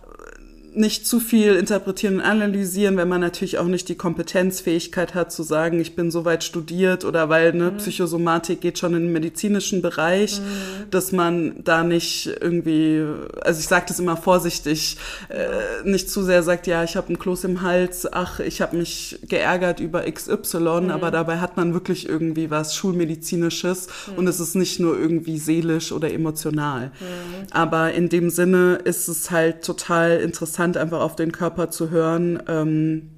nicht 0.74 1.06
zu 1.06 1.18
viel 1.18 1.56
interpretieren 1.56 2.16
und 2.16 2.20
analysieren, 2.20 2.96
wenn 2.96 3.08
man 3.08 3.20
natürlich 3.20 3.58
auch 3.58 3.66
nicht 3.66 3.88
die 3.88 3.96
Kompetenzfähigkeit 3.96 5.14
hat 5.14 5.32
zu 5.32 5.42
sagen, 5.42 5.80
ich 5.80 5.96
bin 5.96 6.10
so 6.10 6.24
weit 6.24 6.44
studiert 6.44 7.04
oder 7.04 7.28
weil 7.28 7.52
ne, 7.52 7.70
mhm. 7.72 7.76
Psychosomatik 7.78 8.60
geht 8.60 8.78
schon 8.78 8.94
in 8.94 9.04
den 9.04 9.12
medizinischen 9.12 9.82
Bereich, 9.82 10.40
mhm. 10.40 10.90
dass 10.90 11.10
man 11.12 11.64
da 11.64 11.82
nicht 11.82 12.26
irgendwie, 12.40 13.04
also 13.42 13.58
ich 13.58 13.66
sage 13.66 13.86
das 13.88 13.98
immer 13.98 14.16
vorsichtig, 14.16 14.96
äh, 15.28 15.88
nicht 15.88 16.08
zu 16.08 16.22
sehr 16.22 16.42
sagt, 16.42 16.66
ja, 16.66 16.84
ich 16.84 16.96
habe 16.96 17.08
einen 17.08 17.18
Kloß 17.18 17.44
im 17.44 17.62
Hals, 17.62 18.10
ach, 18.12 18.38
ich 18.38 18.60
habe 18.60 18.76
mich 18.76 19.18
geärgert 19.28 19.80
über 19.80 20.02
XY, 20.02 20.58
mhm. 20.58 20.90
aber 20.90 21.10
dabei 21.10 21.38
hat 21.38 21.56
man 21.56 21.74
wirklich 21.74 22.08
irgendwie 22.08 22.50
was 22.50 22.76
Schulmedizinisches 22.76 23.88
mhm. 24.06 24.18
und 24.18 24.26
es 24.28 24.38
ist 24.38 24.54
nicht 24.54 24.78
nur 24.78 24.96
irgendwie 24.96 25.38
seelisch 25.38 25.90
oder 25.90 26.12
emotional. 26.12 26.92
Mhm. 27.00 27.46
Aber 27.50 27.92
in 27.92 28.08
dem 28.08 28.30
Sinne 28.30 28.78
ist 28.84 29.08
es 29.08 29.32
halt 29.32 29.64
total 29.64 30.18
interessant, 30.20 30.60
interessant, 30.61 30.76
einfach 30.76 31.00
auf 31.00 31.17
den 31.17 31.33
Körper 31.33 31.71
zu 31.71 31.90
hören, 31.90 32.43
ähm, 32.47 33.11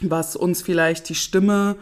was 0.00 0.36
uns 0.36 0.62
vielleicht 0.62 1.08
die 1.08 1.14
Stimme 1.14 1.76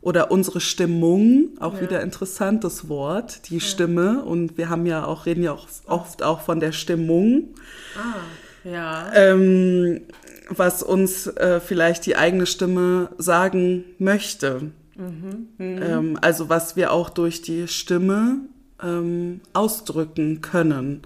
oder 0.00 0.30
unsere 0.30 0.60
Stimmung, 0.60 1.50
auch 1.60 1.74
ja. 1.74 1.80
wieder 1.82 2.02
interessantes 2.02 2.88
Wort, 2.88 3.50
die 3.50 3.58
ja. 3.58 3.60
Stimme. 3.60 4.24
Und 4.24 4.56
wir 4.56 4.70
haben 4.70 4.86
ja 4.86 5.04
auch, 5.04 5.26
reden 5.26 5.42
ja 5.42 5.52
auch 5.52 5.66
oft 5.86 6.22
auch 6.22 6.40
von 6.40 6.60
der 6.60 6.72
Stimmung. 6.72 7.54
Ah, 7.96 8.68
ja. 8.68 9.12
Ähm, 9.14 10.00
was 10.48 10.82
uns 10.82 11.26
äh, 11.26 11.60
vielleicht 11.60 12.06
die 12.06 12.16
eigene 12.16 12.46
Stimme 12.46 13.10
sagen 13.18 13.84
möchte. 13.98 14.70
Mhm. 14.96 15.48
Mhm. 15.58 15.82
Ähm, 15.82 16.18
also 16.22 16.48
was 16.48 16.74
wir 16.74 16.92
auch 16.92 17.10
durch 17.10 17.42
die 17.42 17.68
Stimme 17.68 18.38
ähm, 18.82 19.40
ausdrücken 19.52 20.40
können. 20.40 21.02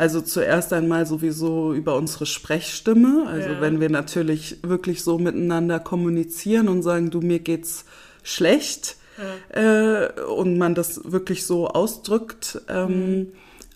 Also 0.00 0.22
zuerst 0.22 0.72
einmal 0.72 1.04
sowieso 1.04 1.74
über 1.74 1.94
unsere 1.94 2.24
Sprechstimme. 2.24 3.26
Also 3.28 3.50
ja. 3.50 3.60
wenn 3.60 3.80
wir 3.82 3.90
natürlich 3.90 4.56
wirklich 4.62 5.04
so 5.04 5.18
miteinander 5.18 5.78
kommunizieren 5.78 6.70
und 6.70 6.80
sagen, 6.80 7.10
du 7.10 7.20
mir 7.20 7.38
geht's 7.38 7.84
schlecht 8.22 8.96
ja. 9.54 10.04
äh, 10.04 10.22
und 10.22 10.56
man 10.56 10.74
das 10.74 11.12
wirklich 11.12 11.44
so 11.44 11.68
ausdrückt. 11.68 12.62
Ähm, 12.66 12.88
mhm. 12.88 13.26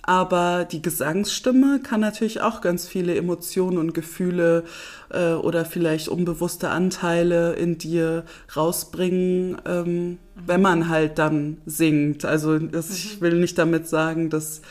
Aber 0.00 0.64
die 0.64 0.80
Gesangsstimme 0.80 1.80
kann 1.82 2.00
natürlich 2.00 2.40
auch 2.40 2.62
ganz 2.62 2.88
viele 2.88 3.14
Emotionen 3.16 3.76
und 3.76 3.92
Gefühle 3.92 4.64
äh, 5.10 5.32
oder 5.32 5.66
vielleicht 5.66 6.08
unbewusste 6.08 6.70
Anteile 6.70 7.52
in 7.52 7.76
dir 7.76 8.24
rausbringen, 8.56 9.58
ähm, 9.66 10.08
mhm. 10.08 10.18
wenn 10.46 10.62
man 10.62 10.88
halt 10.88 11.18
dann 11.18 11.58
singt. 11.66 12.24
Also 12.24 12.58
das, 12.58 12.88
mhm. 12.88 12.94
ich 12.94 13.20
will 13.20 13.34
nicht 13.34 13.58
damit 13.58 13.88
sagen, 13.88 14.30
dass 14.30 14.62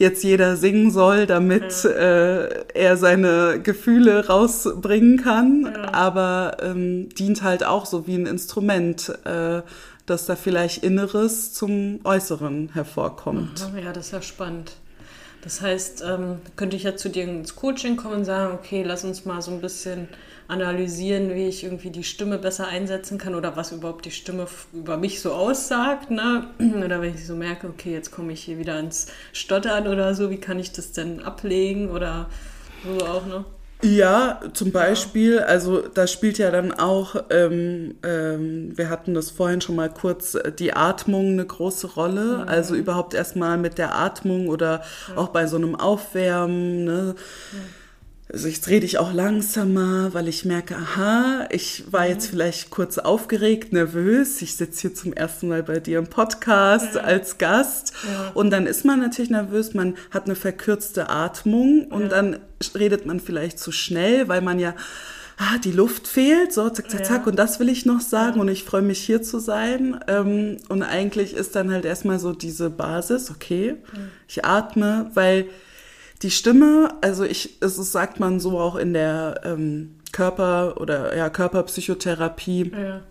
jetzt 0.00 0.24
jeder 0.24 0.56
singen 0.56 0.90
soll, 0.90 1.26
damit 1.26 1.84
ja. 1.84 1.90
äh, 1.90 2.64
er 2.72 2.96
seine 2.96 3.60
Gefühle 3.62 4.26
rausbringen 4.28 5.18
kann, 5.18 5.70
ja. 5.72 5.92
aber 5.92 6.56
ähm, 6.62 7.10
dient 7.10 7.42
halt 7.42 7.64
auch 7.64 7.84
so 7.84 8.06
wie 8.06 8.14
ein 8.14 8.24
Instrument, 8.24 9.12
äh, 9.24 9.60
dass 10.06 10.24
da 10.24 10.36
vielleicht 10.36 10.82
Inneres 10.82 11.52
zum 11.52 12.00
Äußeren 12.04 12.70
hervorkommt. 12.72 13.70
Ja, 13.76 13.92
das 13.92 14.06
ist 14.06 14.12
ja 14.12 14.22
spannend. 14.22 14.72
Das 15.42 15.60
heißt, 15.60 16.02
ähm, 16.06 16.38
könnte 16.56 16.76
ich 16.76 16.84
ja 16.84 16.96
zu 16.96 17.10
dir 17.10 17.24
ins 17.24 17.54
Coaching 17.54 17.96
kommen 17.96 18.16
und 18.16 18.24
sagen, 18.24 18.54
okay, 18.54 18.82
lass 18.82 19.04
uns 19.04 19.26
mal 19.26 19.42
so 19.42 19.50
ein 19.50 19.60
bisschen 19.60 20.08
analysieren, 20.50 21.34
wie 21.34 21.46
ich 21.46 21.64
irgendwie 21.64 21.90
die 21.90 22.04
Stimme 22.04 22.38
besser 22.38 22.66
einsetzen 22.66 23.18
kann 23.18 23.34
oder 23.34 23.56
was 23.56 23.72
überhaupt 23.72 24.04
die 24.04 24.10
Stimme 24.10 24.46
über 24.72 24.96
mich 24.96 25.20
so 25.20 25.32
aussagt. 25.32 26.10
Ne? 26.10 26.48
Oder 26.84 27.00
wenn 27.00 27.14
ich 27.14 27.26
so 27.26 27.34
merke, 27.34 27.68
okay, 27.68 27.92
jetzt 27.92 28.10
komme 28.10 28.32
ich 28.32 28.42
hier 28.42 28.58
wieder 28.58 28.78
ins 28.78 29.06
Stottern 29.32 29.86
oder 29.86 30.14
so, 30.14 30.30
wie 30.30 30.38
kann 30.38 30.58
ich 30.58 30.72
das 30.72 30.92
denn 30.92 31.22
ablegen 31.22 31.90
oder 31.90 32.28
so 32.84 33.04
auch, 33.06 33.26
ne? 33.26 33.44
Ja, 33.82 34.40
zum 34.52 34.72
Beispiel, 34.72 35.38
also 35.38 35.80
da 35.80 36.06
spielt 36.06 36.36
ja 36.36 36.50
dann 36.50 36.72
auch, 36.72 37.16
ähm, 37.30 37.94
ähm, 38.02 38.76
wir 38.76 38.90
hatten 38.90 39.14
das 39.14 39.30
vorhin 39.30 39.62
schon 39.62 39.76
mal 39.76 39.88
kurz, 39.88 40.34
äh, 40.34 40.52
die 40.52 40.74
Atmung 40.74 41.28
eine 41.28 41.46
große 41.46 41.86
Rolle. 41.94 42.42
Mhm. 42.42 42.48
Also 42.48 42.74
überhaupt 42.74 43.14
erstmal 43.14 43.56
mit 43.56 43.78
der 43.78 43.96
Atmung 43.96 44.48
oder 44.48 44.82
ja. 45.08 45.16
auch 45.16 45.28
bei 45.28 45.46
so 45.46 45.56
einem 45.56 45.76
Aufwärmen. 45.76 46.84
Ne? 46.84 47.14
Ja 47.52 47.58
also 48.32 48.48
jetzt 48.48 48.68
rede 48.68 48.86
ich 48.86 48.98
auch 48.98 49.12
langsamer, 49.12 50.14
weil 50.14 50.28
ich 50.28 50.44
merke, 50.44 50.76
aha, 50.76 51.48
ich 51.50 51.84
war 51.90 52.06
jetzt 52.06 52.26
mhm. 52.26 52.30
vielleicht 52.30 52.70
kurz 52.70 52.98
aufgeregt, 52.98 53.72
nervös. 53.72 54.40
Ich 54.42 54.56
sitze 54.56 54.82
hier 54.82 54.94
zum 54.94 55.12
ersten 55.12 55.48
Mal 55.48 55.62
bei 55.62 55.80
dir 55.80 55.98
im 55.98 56.06
Podcast 56.06 56.94
ja. 56.94 57.00
als 57.00 57.38
Gast. 57.38 57.92
Ja. 58.04 58.30
Und 58.34 58.50
dann 58.50 58.66
ist 58.66 58.84
man 58.84 59.00
natürlich 59.00 59.30
nervös, 59.30 59.74
man 59.74 59.96
hat 60.10 60.26
eine 60.26 60.36
verkürzte 60.36 61.08
Atmung 61.08 61.86
und 61.86 62.02
ja. 62.02 62.08
dann 62.08 62.38
redet 62.78 63.06
man 63.06 63.20
vielleicht 63.20 63.58
zu 63.58 63.72
schnell, 63.72 64.28
weil 64.28 64.42
man 64.42 64.58
ja, 64.58 64.74
ah, 65.38 65.58
die 65.64 65.72
Luft 65.72 66.06
fehlt, 66.06 66.52
so 66.52 66.68
zack, 66.70 66.90
zack, 66.90 67.06
zack. 67.06 67.26
Und 67.26 67.36
das 67.36 67.58
will 67.58 67.68
ich 67.68 67.86
noch 67.86 68.00
sagen 68.00 68.40
und 68.40 68.48
ich 68.48 68.62
freue 68.64 68.82
mich 68.82 69.00
hier 69.00 69.22
zu 69.22 69.38
sein. 69.38 69.98
Ähm, 70.06 70.58
und 70.68 70.82
eigentlich 70.82 71.34
ist 71.34 71.56
dann 71.56 71.72
halt 71.72 71.84
erstmal 71.84 72.18
so 72.20 72.32
diese 72.32 72.70
Basis, 72.70 73.30
okay, 73.30 73.76
ich 74.28 74.44
atme, 74.44 75.10
weil 75.14 75.46
die 76.22 76.30
Stimme, 76.30 76.96
also 77.00 77.24
ich, 77.24 77.58
es 77.60 77.78
ist, 77.78 77.92
sagt 77.92 78.20
man 78.20 78.40
so 78.40 78.58
auch 78.58 78.76
in 78.76 78.92
der 78.92 79.40
ähm, 79.44 79.96
Körper- 80.12 80.80
oder 80.80 81.16
ja, 81.16 81.30
Körperpsychotherapie. 81.30 82.72
Ja 82.72 83.02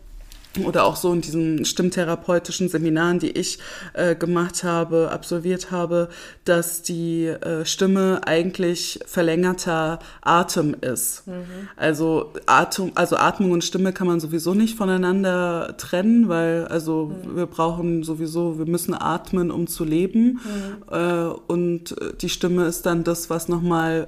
oder 0.65 0.85
auch 0.85 0.95
so 0.95 1.13
in 1.13 1.21
diesen 1.21 1.65
stimmtherapeutischen 1.65 2.69
Seminaren, 2.69 3.19
die 3.19 3.31
ich 3.31 3.59
äh, 3.93 4.15
gemacht 4.15 4.63
habe, 4.63 5.09
absolviert 5.11 5.71
habe, 5.71 6.09
dass 6.45 6.81
die 6.81 7.25
äh, 7.25 7.65
Stimme 7.65 8.21
eigentlich 8.25 8.99
verlängerter 9.05 9.99
Atem 10.21 10.75
ist. 10.81 11.27
Mhm. 11.27 11.69
Also 11.75 12.33
Atem, 12.45 12.91
also 12.95 13.17
Atmung 13.17 13.51
und 13.51 13.63
Stimme 13.63 13.93
kann 13.93 14.07
man 14.07 14.19
sowieso 14.19 14.53
nicht 14.53 14.77
voneinander 14.77 15.75
trennen, 15.77 16.29
weil 16.29 16.65
also 16.67 17.11
mhm. 17.25 17.35
wir 17.35 17.45
brauchen 17.45 18.03
sowieso, 18.03 18.57
wir 18.57 18.65
müssen 18.65 18.93
atmen, 18.93 19.51
um 19.51 19.67
zu 19.67 19.83
leben. 19.83 20.39
Mhm. 20.43 20.93
Äh, 20.93 21.23
und 21.47 21.95
die 22.21 22.29
Stimme 22.29 22.65
ist 22.65 22.85
dann 22.85 23.03
das, 23.03 23.29
was 23.29 23.47
nochmal 23.47 24.07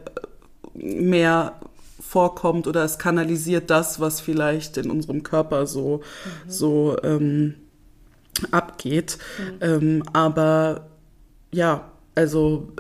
mehr 0.74 1.56
vorkommt 2.12 2.68
oder 2.68 2.84
es 2.84 3.00
kanalisiert 3.00 3.70
das, 3.70 4.02
was 4.02 4.20
vielleicht 4.20 4.76
in 4.76 4.92
unserem 4.92 5.24
Körper 5.24 5.66
so, 5.66 5.98
mhm. 5.98 6.52
so 6.52 6.98
ähm, 7.04 7.56
abgeht. 8.52 9.18
Mhm. 9.38 9.58
Ähm, 9.62 10.04
aber 10.12 10.90
ja, 11.54 11.90
also 12.14 12.74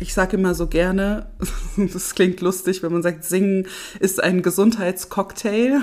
ich 0.00 0.14
sage 0.14 0.36
immer 0.36 0.56
so 0.56 0.66
gerne, 0.66 1.30
das 1.76 2.16
klingt 2.16 2.40
lustig, 2.40 2.82
wenn 2.82 2.92
man 2.92 3.04
sagt, 3.04 3.22
Singen 3.22 3.68
ist 4.00 4.20
ein 4.20 4.42
Gesundheitscocktail. 4.42 5.82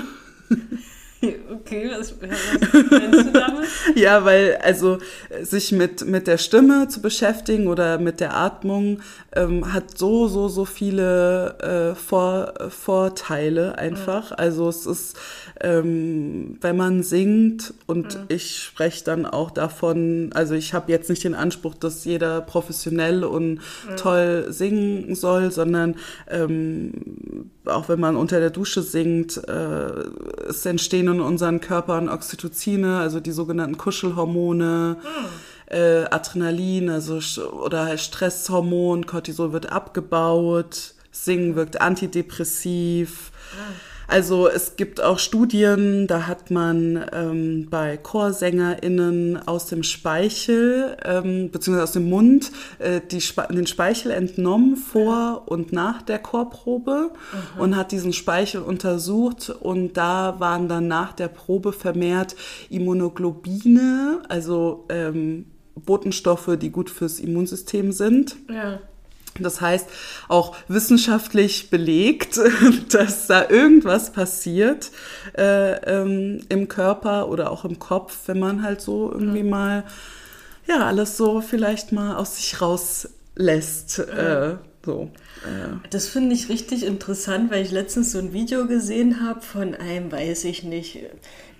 Okay, 1.54 1.90
was, 1.90 2.14
was 2.20 2.90
meinst 2.90 3.26
du 3.26 3.32
damit? 3.32 3.68
ja, 3.94 4.24
weil 4.24 4.58
also 4.62 4.98
sich 5.42 5.72
mit, 5.72 6.06
mit 6.06 6.26
der 6.26 6.38
Stimme 6.38 6.88
zu 6.88 7.00
beschäftigen 7.00 7.68
oder 7.68 7.98
mit 7.98 8.20
der 8.20 8.36
Atmung 8.36 9.00
ähm, 9.34 9.72
hat 9.72 9.96
so, 9.98 10.28
so, 10.28 10.48
so 10.48 10.64
viele 10.64 11.92
äh, 11.92 11.94
Vor, 11.94 12.54
Vorteile 12.68 13.78
einfach. 13.78 14.30
Ja. 14.30 14.36
Also 14.36 14.68
es 14.68 14.86
ist, 14.86 15.16
ähm, 15.60 16.58
wenn 16.60 16.76
man 16.76 17.02
singt 17.02 17.74
und 17.86 18.14
ja. 18.14 18.24
ich 18.28 18.58
spreche 18.58 19.04
dann 19.04 19.26
auch 19.26 19.50
davon, 19.50 20.30
also 20.34 20.54
ich 20.54 20.74
habe 20.74 20.92
jetzt 20.92 21.08
nicht 21.08 21.24
den 21.24 21.34
Anspruch, 21.34 21.74
dass 21.74 22.04
jeder 22.04 22.40
professionell 22.40 23.24
und 23.24 23.60
ja. 23.88 23.96
toll 23.96 24.46
singen 24.48 25.14
soll, 25.14 25.50
sondern 25.50 25.96
ähm, 26.28 27.50
auch 27.66 27.88
wenn 27.88 28.00
man 28.00 28.16
unter 28.16 28.40
der 28.40 28.50
Dusche 28.50 28.82
singt, 28.82 29.36
äh, 29.48 29.88
es 30.48 30.64
entstehen 30.66 31.08
in 31.14 31.20
unseren 31.20 31.60
Körpern 31.60 32.08
Oxytocine, 32.08 32.98
also 32.98 33.20
die 33.20 33.32
sogenannten 33.32 33.78
Kuschelhormone. 33.78 34.96
Hm. 35.00 35.76
Äh, 35.76 36.04
Adrenalin, 36.10 36.90
also 36.90 37.18
oder 37.50 37.86
halt 37.86 38.00
Stresshormon, 38.00 39.06
Cortisol 39.06 39.52
wird 39.52 39.72
abgebaut, 39.72 40.94
Singen 41.10 41.56
wirkt 41.56 41.80
antidepressiv. 41.80 43.32
Hm. 43.52 43.93
Also 44.06 44.48
es 44.48 44.76
gibt 44.76 45.02
auch 45.02 45.18
Studien, 45.18 46.06
da 46.06 46.26
hat 46.26 46.50
man 46.50 47.04
ähm, 47.12 47.68
bei 47.70 47.96
ChorsängerInnen 47.96 49.46
aus 49.48 49.66
dem 49.66 49.82
Speichel, 49.82 50.96
ähm, 51.04 51.50
beziehungsweise 51.50 51.84
aus 51.84 51.92
dem 51.92 52.08
Mund, 52.08 52.52
äh, 52.78 53.00
die 53.00 53.20
Spe 53.20 53.46
den 53.50 53.66
Speichel 53.66 54.10
entnommen 54.10 54.76
vor 54.76 55.44
und 55.46 55.72
nach 55.72 56.02
der 56.02 56.18
Chorprobe 56.18 57.10
mhm. 57.10 57.60
und 57.60 57.76
hat 57.76 57.92
diesen 57.92 58.12
Speichel 58.12 58.62
untersucht 58.62 59.50
und 59.50 59.94
da 59.94 60.36
waren 60.38 60.68
dann 60.68 60.88
nach 60.88 61.12
der 61.12 61.28
Probe 61.28 61.72
vermehrt 61.72 62.36
Immunoglobine, 62.70 64.22
also 64.28 64.86
ähm, 64.88 65.46
Botenstoffe, 65.74 66.56
die 66.60 66.70
gut 66.70 66.90
fürs 66.90 67.20
Immunsystem 67.20 67.92
sind. 67.92 68.36
Ja. 68.48 68.80
Das 69.40 69.60
heißt, 69.60 69.88
auch 70.28 70.56
wissenschaftlich 70.68 71.70
belegt, 71.70 72.38
dass 72.90 73.26
da 73.26 73.48
irgendwas 73.48 74.12
passiert 74.12 74.90
äh, 75.36 75.74
ähm, 75.90 76.42
im 76.48 76.68
Körper 76.68 77.28
oder 77.28 77.50
auch 77.50 77.64
im 77.64 77.78
Kopf, 77.78 78.16
wenn 78.26 78.38
man 78.38 78.62
halt 78.62 78.80
so 78.80 79.10
irgendwie 79.10 79.42
mal, 79.42 79.84
ja, 80.66 80.86
alles 80.86 81.16
so 81.16 81.40
vielleicht 81.40 81.90
mal 81.90 82.16
aus 82.16 82.36
sich 82.36 82.60
rauslässt. 82.60 83.98
Äh, 83.98 84.56
so. 84.84 85.10
Äh. 85.44 85.88
Das 85.90 86.08
finde 86.08 86.34
ich 86.34 86.48
richtig 86.48 86.84
interessant, 86.84 87.50
weil 87.50 87.62
ich 87.62 87.70
letztens 87.70 88.12
so 88.12 88.18
ein 88.18 88.32
Video 88.32 88.66
gesehen 88.66 89.26
habe 89.26 89.40
von 89.42 89.74
einem, 89.74 90.10
weiß 90.10 90.44
ich 90.44 90.62
nicht, 90.64 90.98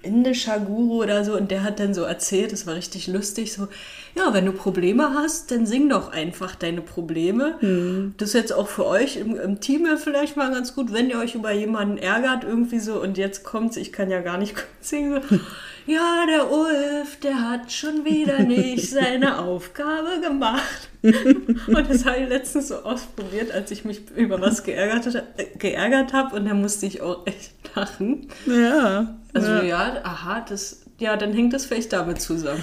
indischer 0.04 0.60
Guru 0.60 1.02
oder 1.02 1.24
so 1.24 1.36
und 1.36 1.50
der 1.50 1.62
hat 1.62 1.80
dann 1.80 1.94
so 1.94 2.02
erzählt, 2.02 2.52
das 2.52 2.66
war 2.66 2.74
richtig 2.74 3.06
lustig, 3.06 3.52
so, 3.52 3.68
ja, 4.16 4.32
wenn 4.32 4.46
du 4.46 4.52
Probleme 4.52 5.14
hast, 5.14 5.50
dann 5.50 5.66
sing 5.66 5.88
doch 5.88 6.12
einfach 6.12 6.54
deine 6.54 6.82
Probleme. 6.82 7.56
Mhm. 7.60 8.14
Das 8.18 8.28
ist 8.28 8.34
jetzt 8.34 8.52
auch 8.52 8.68
für 8.68 8.86
euch 8.86 9.16
im, 9.16 9.36
im, 9.36 9.60
Team 9.60 9.86
vielleicht 9.96 10.36
mal 10.36 10.50
ganz 10.52 10.74
gut, 10.74 10.92
wenn 10.92 11.10
ihr 11.10 11.18
euch 11.18 11.34
über 11.34 11.52
jemanden 11.52 11.98
ärgert 11.98 12.44
irgendwie 12.44 12.78
so 12.78 13.00
und 13.00 13.18
jetzt 13.18 13.44
kommt's, 13.44 13.76
ich 13.76 13.92
kann 13.92 14.10
ja 14.10 14.20
gar 14.20 14.38
nicht 14.38 14.54
singen, 14.80 15.20
so, 15.28 15.36
ja, 15.86 16.26
der 16.28 16.50
Ulf, 16.50 17.18
der 17.22 17.48
hat 17.50 17.72
schon 17.72 18.04
wieder 18.04 18.40
nicht 18.40 18.88
seine 18.90 19.38
Aufgabe 19.44 20.20
gemacht. 20.22 20.90
und 21.02 21.90
das 21.90 22.06
habe 22.06 22.22
ich 22.22 22.28
letztens 22.28 22.68
so 22.68 22.76
ausprobiert, 22.76 23.52
als 23.52 23.70
ich 23.70 23.73
mich 23.82 24.02
über 24.14 24.40
was 24.40 24.62
geärgert, 24.62 25.12
äh, 25.16 25.46
geärgert 25.58 26.12
habe 26.12 26.36
und 26.36 26.46
da 26.46 26.54
musste 26.54 26.86
ich 26.86 27.02
auch 27.02 27.26
echt 27.26 27.50
lachen. 27.74 28.28
Ja. 28.46 29.16
Also 29.32 29.50
ja, 29.50 29.62
ja 29.62 30.00
aha, 30.04 30.44
das, 30.48 30.84
ja, 31.00 31.16
dann 31.16 31.32
hängt 31.32 31.52
das 31.52 31.66
vielleicht 31.66 31.92
damit 31.92 32.22
zusammen. 32.22 32.62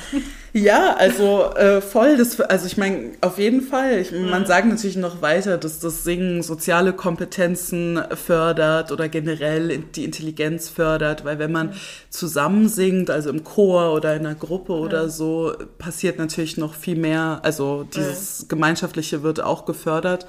Ja, 0.54 0.96
also 0.96 1.54
äh, 1.56 1.82
voll. 1.82 2.18
Das, 2.18 2.40
also 2.40 2.66
ich 2.66 2.78
meine, 2.78 3.12
auf 3.22 3.38
jeden 3.38 3.62
Fall. 3.62 4.00
Ich, 4.00 4.12
man 4.12 4.46
sagt 4.46 4.68
natürlich 4.68 4.96
noch 4.96 5.22
weiter, 5.22 5.58
dass 5.58 5.80
das 5.80 6.04
Singen 6.04 6.44
soziale 6.44 6.94
Kompetenzen 6.94 8.02
fördert 8.16 8.92
oder 8.92 9.10
generell 9.10 9.80
die 9.80 10.06
Intelligenz 10.06 10.70
fördert, 10.70 11.24
weil 11.26 11.40
wenn 11.40 11.52
man 11.52 11.74
zusammen 12.10 12.68
singt, 12.70 13.10
also 13.10 13.30
im 13.30 13.44
Chor 13.44 13.94
oder 13.94 14.16
in 14.16 14.26
einer 14.26 14.36
Gruppe 14.36 14.74
oder 14.74 15.10
so, 15.10 15.54
passiert 15.78 16.18
natürlich 16.18 16.58
noch 16.58 16.74
viel 16.74 16.98
mehr. 16.98 17.40
Also 17.44 17.84
dieses 17.84 18.48
Gemeinschaftliche 18.48 19.24
wird 19.24 19.42
auch 19.42 19.66
gefördert. 19.66 20.26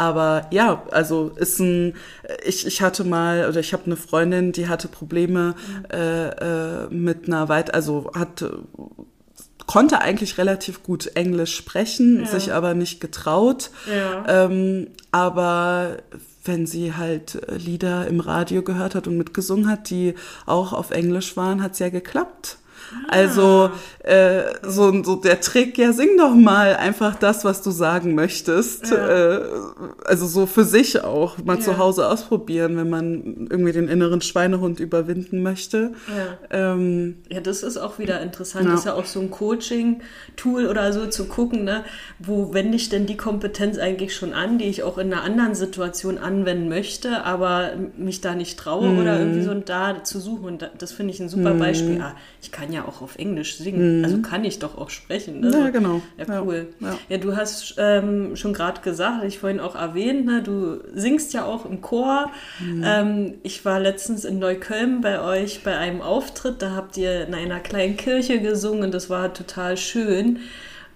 Aber 0.00 0.46
ja, 0.50 0.82
also 0.92 1.30
ist 1.36 1.60
ein, 1.60 1.94
ich, 2.42 2.66
ich 2.66 2.80
hatte 2.80 3.04
mal, 3.04 3.46
oder 3.50 3.60
ich 3.60 3.74
habe 3.74 3.84
eine 3.84 3.96
Freundin, 3.96 4.52
die 4.52 4.66
hatte 4.66 4.88
Probleme 4.88 5.54
äh, 5.92 6.28
äh, 6.28 6.88
mit 6.88 7.26
einer 7.26 7.50
weit, 7.50 7.74
also 7.74 8.10
hat 8.14 8.42
konnte 9.66 10.00
eigentlich 10.00 10.38
relativ 10.38 10.82
gut 10.82 11.14
Englisch 11.16 11.54
sprechen, 11.54 12.20
Ja. 12.20 12.26
sich 12.26 12.54
aber 12.54 12.72
nicht 12.72 13.02
getraut. 13.02 13.70
Ja. 13.94 14.46
Ähm, 14.46 14.86
aber 15.12 15.98
wenn 16.46 16.66
sie 16.66 16.94
halt 16.94 17.34
äh, 17.34 17.56
Lieder 17.56 18.06
im 18.06 18.20
Radio 18.20 18.62
gehört 18.62 18.94
hat 18.94 19.06
und 19.06 19.18
mitgesungen 19.18 19.68
hat, 19.68 19.90
die 19.90 20.14
auch 20.46 20.72
auf 20.72 20.92
Englisch 20.92 21.36
waren, 21.36 21.62
hat 21.62 21.74
es 21.74 21.78
ja 21.78 21.90
geklappt. 21.90 22.56
Also 23.08 23.70
äh, 24.02 24.42
so, 24.62 25.02
so 25.04 25.16
der 25.16 25.40
Trick, 25.40 25.76
ja, 25.78 25.92
sing 25.92 26.16
doch 26.18 26.34
mal 26.34 26.76
einfach 26.76 27.14
das, 27.16 27.44
was 27.44 27.62
du 27.62 27.70
sagen 27.70 28.14
möchtest. 28.14 28.90
Ja. 28.90 29.36
Äh, 29.36 29.40
also 30.04 30.26
so 30.26 30.46
für 30.46 30.64
sich 30.64 31.02
auch 31.04 31.38
mal 31.44 31.56
Ja. 31.56 31.60
zu 31.62 31.78
Hause 31.78 32.08
ausprobieren, 32.08 32.76
wenn 32.76 32.88
man 32.90 33.46
irgendwie 33.50 33.72
den 33.72 33.88
inneren 33.88 34.20
Schweinehund 34.22 34.80
überwinden 34.80 35.42
möchte. 35.42 35.92
Ja. 36.50 36.72
Ähm, 36.74 37.16
Ja, 37.28 37.40
das 37.40 37.62
ist 37.62 37.76
auch 37.76 37.98
wieder 37.98 38.20
interessant. 38.20 38.68
Das 38.68 38.80
ist 38.80 38.86
ja 38.86 38.94
auch 38.94 39.04
so 39.06 39.20
ein 39.20 39.30
Coaching-Tool 39.30 40.66
oder 40.66 40.92
so 40.92 41.06
zu 41.06 41.26
gucken, 41.26 41.64
ne? 41.64 41.84
wo 42.18 42.52
wende 42.54 42.76
ich 42.76 42.88
denn 42.88 43.06
die 43.06 43.16
Kompetenz 43.16 43.78
eigentlich 43.78 44.14
schon 44.14 44.32
an, 44.32 44.58
die 44.58 44.64
ich 44.66 44.82
auch 44.82 44.98
in 44.98 45.12
einer 45.12 45.22
anderen 45.22 45.54
Situation 45.54 46.18
anwenden 46.18 46.68
möchte, 46.68 47.24
aber 47.24 47.70
mich 47.96 48.20
da 48.20 48.34
nicht 48.34 48.58
traue 48.58 48.88
oder 48.98 49.14
Mhm. 49.14 49.20
irgendwie 49.20 49.42
so 49.42 49.50
und 49.50 49.68
da 49.68 50.02
zu 50.04 50.20
suchen. 50.20 50.44
Und 50.44 50.62
da- 50.62 50.70
das 50.78 50.92
finde 50.92 51.12
ich 51.14 51.20
ein 51.20 51.28
super 51.28 51.54
Beispiel. 51.54 52.00
Ah, 52.00 52.14
ich 52.42 52.50
kann 52.52 52.72
ja 52.72 52.79
auch 52.86 53.02
auf 53.02 53.16
Englisch 53.18 53.56
singen, 53.56 54.04
also 54.04 54.20
kann 54.22 54.44
ich 54.44 54.58
doch 54.58 54.76
auch 54.78 54.90
sprechen. 54.90 55.40
Mhm. 55.40 55.52
Ja, 55.52 55.70
genau. 55.70 56.02
Ja, 56.18 56.24
Ja. 56.26 56.42
cool. 56.42 56.68
Ja, 56.80 56.98
Ja. 57.08 57.18
du 57.18 57.36
hast 57.36 57.74
ähm, 57.78 58.36
schon 58.36 58.52
gerade 58.52 58.80
gesagt, 58.80 59.24
ich 59.24 59.38
vorhin 59.38 59.60
auch 59.60 59.74
erwähnt, 59.76 60.26
ne? 60.26 60.42
du 60.42 60.80
singst 60.94 61.32
ja 61.32 61.44
auch 61.44 61.64
im 61.66 61.80
Chor. 61.80 62.30
Mhm. 62.60 62.82
Ähm, 62.86 63.34
ich 63.42 63.64
war 63.64 63.80
letztens 63.80 64.24
in 64.24 64.38
Neukölln 64.38 65.00
bei 65.00 65.20
euch 65.22 65.62
bei 65.62 65.76
einem 65.76 66.00
Auftritt, 66.02 66.62
da 66.62 66.72
habt 66.74 66.96
ihr 66.96 67.26
in 67.26 67.34
einer 67.34 67.60
kleinen 67.60 67.96
Kirche 67.96 68.40
gesungen 68.40 68.84
und 68.84 68.94
das 68.94 69.10
war 69.10 69.32
total 69.34 69.76
schön, 69.76 70.38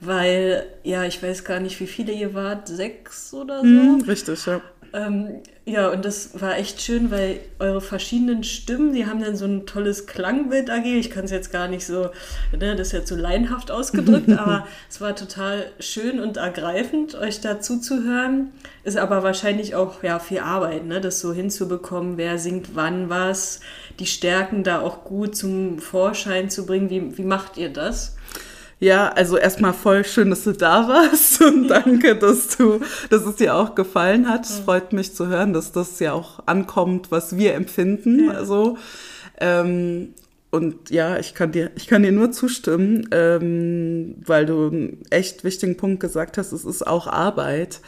weil, 0.01 0.67
ja, 0.83 1.05
ich 1.05 1.23
weiß 1.23 1.45
gar 1.45 1.61
nicht, 1.61 1.81
wie 1.81 1.87
viele 1.87 2.13
ihr 2.13 2.35
wart, 2.35 2.69
sechs 2.69 3.33
oder 3.33 3.61
so. 3.61 3.65
hm, 3.65 4.05
richtig, 4.07 4.45
ja. 4.47 4.61
Ähm, 4.95 5.43
ja, 5.65 5.89
und 5.89 6.05
das 6.05 6.41
war 6.41 6.57
echt 6.57 6.81
schön, 6.81 7.11
weil 7.11 7.41
eure 7.59 7.81
verschiedenen 7.81 8.45
Stimmen, 8.45 8.93
die 8.93 9.07
haben 9.07 9.21
dann 9.21 9.35
so 9.35 9.45
ein 9.45 9.67
tolles 9.67 10.07
Klangbild 10.07 10.69
ergeben. 10.69 11.01
Ich 11.01 11.11
kann 11.11 11.25
es 11.25 11.33
jetzt 11.33 11.51
gar 11.51 11.67
nicht 11.67 11.85
so, 11.85 12.11
ne, 12.57 12.77
das 12.77 12.89
ist 12.89 12.93
jetzt 12.93 13.09
so 13.09 13.17
laienhaft 13.17 13.73
ausgedrückt, 13.73 14.31
aber 14.39 14.69
es 14.89 15.01
war 15.01 15.17
total 15.17 15.67
schön 15.81 16.21
und 16.21 16.37
ergreifend, 16.37 17.17
euch 17.17 17.41
da 17.41 17.61
zuzuhören. 17.61 18.53
Ist 18.85 18.97
aber 18.97 19.25
wahrscheinlich 19.25 19.75
auch 19.75 20.05
ja, 20.05 20.21
viel 20.21 20.39
Arbeit, 20.39 20.87
ne, 20.87 21.01
das 21.01 21.19
so 21.19 21.33
hinzubekommen, 21.33 22.17
wer 22.17 22.39
singt 22.39 22.77
wann 22.77 23.09
was, 23.09 23.59
die 23.99 24.07
Stärken 24.07 24.63
da 24.63 24.81
auch 24.81 25.03
gut 25.03 25.35
zum 25.35 25.81
Vorschein 25.81 26.51
zu 26.51 26.67
bringen. 26.67 26.89
Wie, 26.89 27.19
wie 27.19 27.25
macht 27.25 27.57
ihr 27.57 27.71
das? 27.71 28.15
Ja, 28.81 29.09
also 29.09 29.37
erstmal 29.37 29.73
voll 29.73 30.05
schön, 30.05 30.31
dass 30.31 30.45
du 30.45 30.53
da 30.53 30.89
warst 30.89 31.41
und 31.43 31.69
danke, 31.69 32.17
dass 32.17 32.57
du, 32.57 32.81
dass 33.11 33.25
es 33.25 33.37
dir 33.37 33.55
auch 33.55 33.75
gefallen 33.75 34.29
hat. 34.29 34.45
Es 34.45 34.59
freut 34.61 34.93
mich 34.93 35.15
zu 35.15 35.29
hören, 35.29 35.53
dass 35.53 35.73
das 35.73 35.99
ja 36.01 36.13
auch 36.13 36.41
ankommt, 36.47 37.11
was 37.11 37.37
wir 37.37 37.55
empfinden. 37.55 38.27
Ja. 38.27 38.33
Also 38.33 38.77
ähm, 39.41 40.15
und 40.51 40.91
ja, 40.91 41.19
ich 41.19 41.35
kann 41.35 41.51
dir, 41.51 41.73
ich 41.75 41.89
kann 41.89 42.05
dir 42.05 42.13
nur 42.13 42.31
zustimmen, 42.31 43.09
ähm, 43.11 44.15
weil 44.25 44.47
du 44.47 44.69
einen 44.69 45.03
echt 45.11 45.43
wichtigen 45.43 45.77
Punkt 45.77 45.99
gesagt 45.99 46.39
hast. 46.39 46.53
Es 46.53 46.65
ist 46.65 46.87
auch 46.87 47.09
Arbeit. 47.09 47.81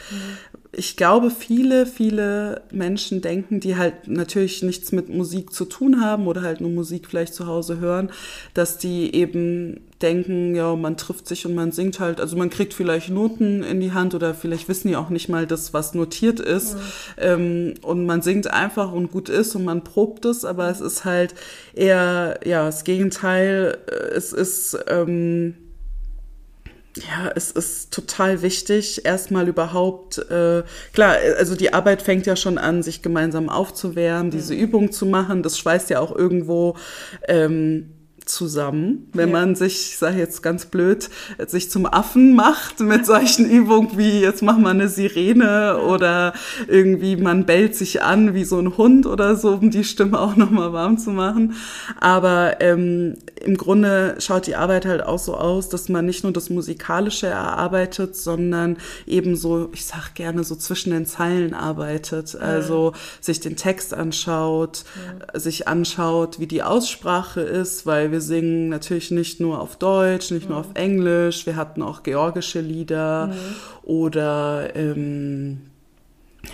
Ich 0.78 0.98
glaube, 0.98 1.30
viele, 1.30 1.86
viele 1.86 2.60
Menschen 2.70 3.22
denken, 3.22 3.60
die 3.60 3.76
halt 3.76 4.08
natürlich 4.08 4.62
nichts 4.62 4.92
mit 4.92 5.08
Musik 5.08 5.50
zu 5.50 5.64
tun 5.64 6.02
haben 6.02 6.26
oder 6.26 6.42
halt 6.42 6.60
nur 6.60 6.68
Musik 6.68 7.06
vielleicht 7.08 7.32
zu 7.32 7.46
Hause 7.46 7.80
hören, 7.80 8.10
dass 8.52 8.76
die 8.76 9.14
eben 9.14 9.80
denken, 10.02 10.54
ja, 10.54 10.76
man 10.76 10.98
trifft 10.98 11.28
sich 11.28 11.46
und 11.46 11.54
man 11.54 11.72
singt 11.72 11.98
halt, 11.98 12.20
also 12.20 12.36
man 12.36 12.50
kriegt 12.50 12.74
vielleicht 12.74 13.08
Noten 13.08 13.62
in 13.62 13.80
die 13.80 13.92
Hand 13.92 14.14
oder 14.14 14.34
vielleicht 14.34 14.68
wissen 14.68 14.88
die 14.88 14.96
auch 14.96 15.08
nicht 15.08 15.30
mal 15.30 15.46
das, 15.46 15.72
was 15.72 15.94
notiert 15.94 16.40
ist. 16.40 16.76
Ähm, 17.16 17.72
und 17.80 18.04
man 18.04 18.20
singt 18.20 18.52
einfach 18.52 18.92
und 18.92 19.10
gut 19.10 19.30
ist 19.30 19.56
und 19.56 19.64
man 19.64 19.82
probt 19.82 20.26
es, 20.26 20.44
aber 20.44 20.68
es 20.68 20.82
ist 20.82 21.06
halt 21.06 21.34
eher, 21.74 22.38
ja, 22.44 22.66
das 22.66 22.84
Gegenteil. 22.84 23.78
Äh, 23.86 24.14
Es 24.16 24.34
ist, 24.34 24.78
ähm, 24.88 25.54
ja, 26.96 27.30
es 27.34 27.50
ist 27.50 27.92
total 27.92 28.42
wichtig, 28.42 29.04
erstmal 29.04 29.48
überhaupt, 29.48 30.18
äh, 30.30 30.62
klar, 30.92 31.16
also 31.36 31.54
die 31.54 31.72
Arbeit 31.72 32.02
fängt 32.02 32.26
ja 32.26 32.36
schon 32.36 32.58
an, 32.58 32.82
sich 32.82 33.02
gemeinsam 33.02 33.48
aufzuwärmen, 33.48 34.30
diese 34.30 34.54
Übung 34.54 34.92
zu 34.92 35.06
machen. 35.06 35.42
Das 35.42 35.58
schweißt 35.58 35.90
ja 35.90 36.00
auch 36.00 36.14
irgendwo 36.14 36.76
ähm, 37.28 37.95
zusammen, 38.26 39.08
wenn 39.12 39.30
Ja. 39.30 39.32
man 39.40 39.54
sich, 39.54 39.90
ich 39.92 39.98
sage 39.98 40.18
jetzt 40.18 40.42
ganz 40.42 40.66
blöd, 40.66 41.08
sich 41.46 41.70
zum 41.70 41.86
Affen 41.86 42.34
macht 42.34 42.80
mit 42.80 43.06
solchen 43.06 43.48
Übungen 43.50 43.96
wie 43.96 44.20
jetzt 44.20 44.42
mach 44.42 44.58
mal 44.58 44.70
eine 44.70 44.88
Sirene 44.88 45.78
oder 45.78 46.32
irgendwie 46.68 47.16
man 47.16 47.46
bellt 47.46 47.74
sich 47.76 48.02
an 48.02 48.34
wie 48.34 48.44
so 48.44 48.58
ein 48.58 48.76
Hund 48.76 49.06
oder 49.06 49.36
so, 49.36 49.52
um 49.54 49.70
die 49.70 49.84
Stimme 49.84 50.18
auch 50.20 50.36
nochmal 50.36 50.72
warm 50.72 50.98
zu 50.98 51.10
machen. 51.10 51.54
Aber 52.00 52.60
ähm, 52.60 53.14
im 53.44 53.56
Grunde 53.56 54.16
schaut 54.18 54.46
die 54.46 54.56
Arbeit 54.56 54.86
halt 54.86 55.02
auch 55.02 55.18
so 55.18 55.36
aus, 55.36 55.68
dass 55.68 55.88
man 55.88 56.04
nicht 56.06 56.24
nur 56.24 56.32
das 56.32 56.50
Musikalische 56.50 57.28
erarbeitet, 57.28 58.16
sondern 58.16 58.76
eben 59.06 59.36
so, 59.36 59.68
ich 59.72 59.84
sag 59.86 60.14
gerne, 60.14 60.42
so 60.44 60.56
zwischen 60.56 60.90
den 60.90 61.06
Zeilen 61.06 61.54
arbeitet. 61.54 62.34
Also 62.36 62.92
sich 63.20 63.40
den 63.40 63.56
Text 63.56 63.94
anschaut, 63.94 64.84
sich 65.34 65.68
anschaut, 65.68 66.40
wie 66.40 66.46
die 66.46 66.62
Aussprache 66.62 67.40
ist, 67.40 67.86
weil 67.86 68.10
wir 68.10 68.15
singen 68.20 68.68
natürlich 68.68 69.10
nicht 69.10 69.40
nur 69.40 69.60
auf 69.60 69.76
Deutsch, 69.76 70.30
nicht 70.30 70.48
nur 70.48 70.58
auf 70.58 70.70
Englisch, 70.74 71.46
wir 71.46 71.56
hatten 71.56 71.82
auch 71.82 72.02
georgische 72.02 72.60
Lieder 72.60 73.32
oder 73.82 74.74
ähm, 74.74 75.62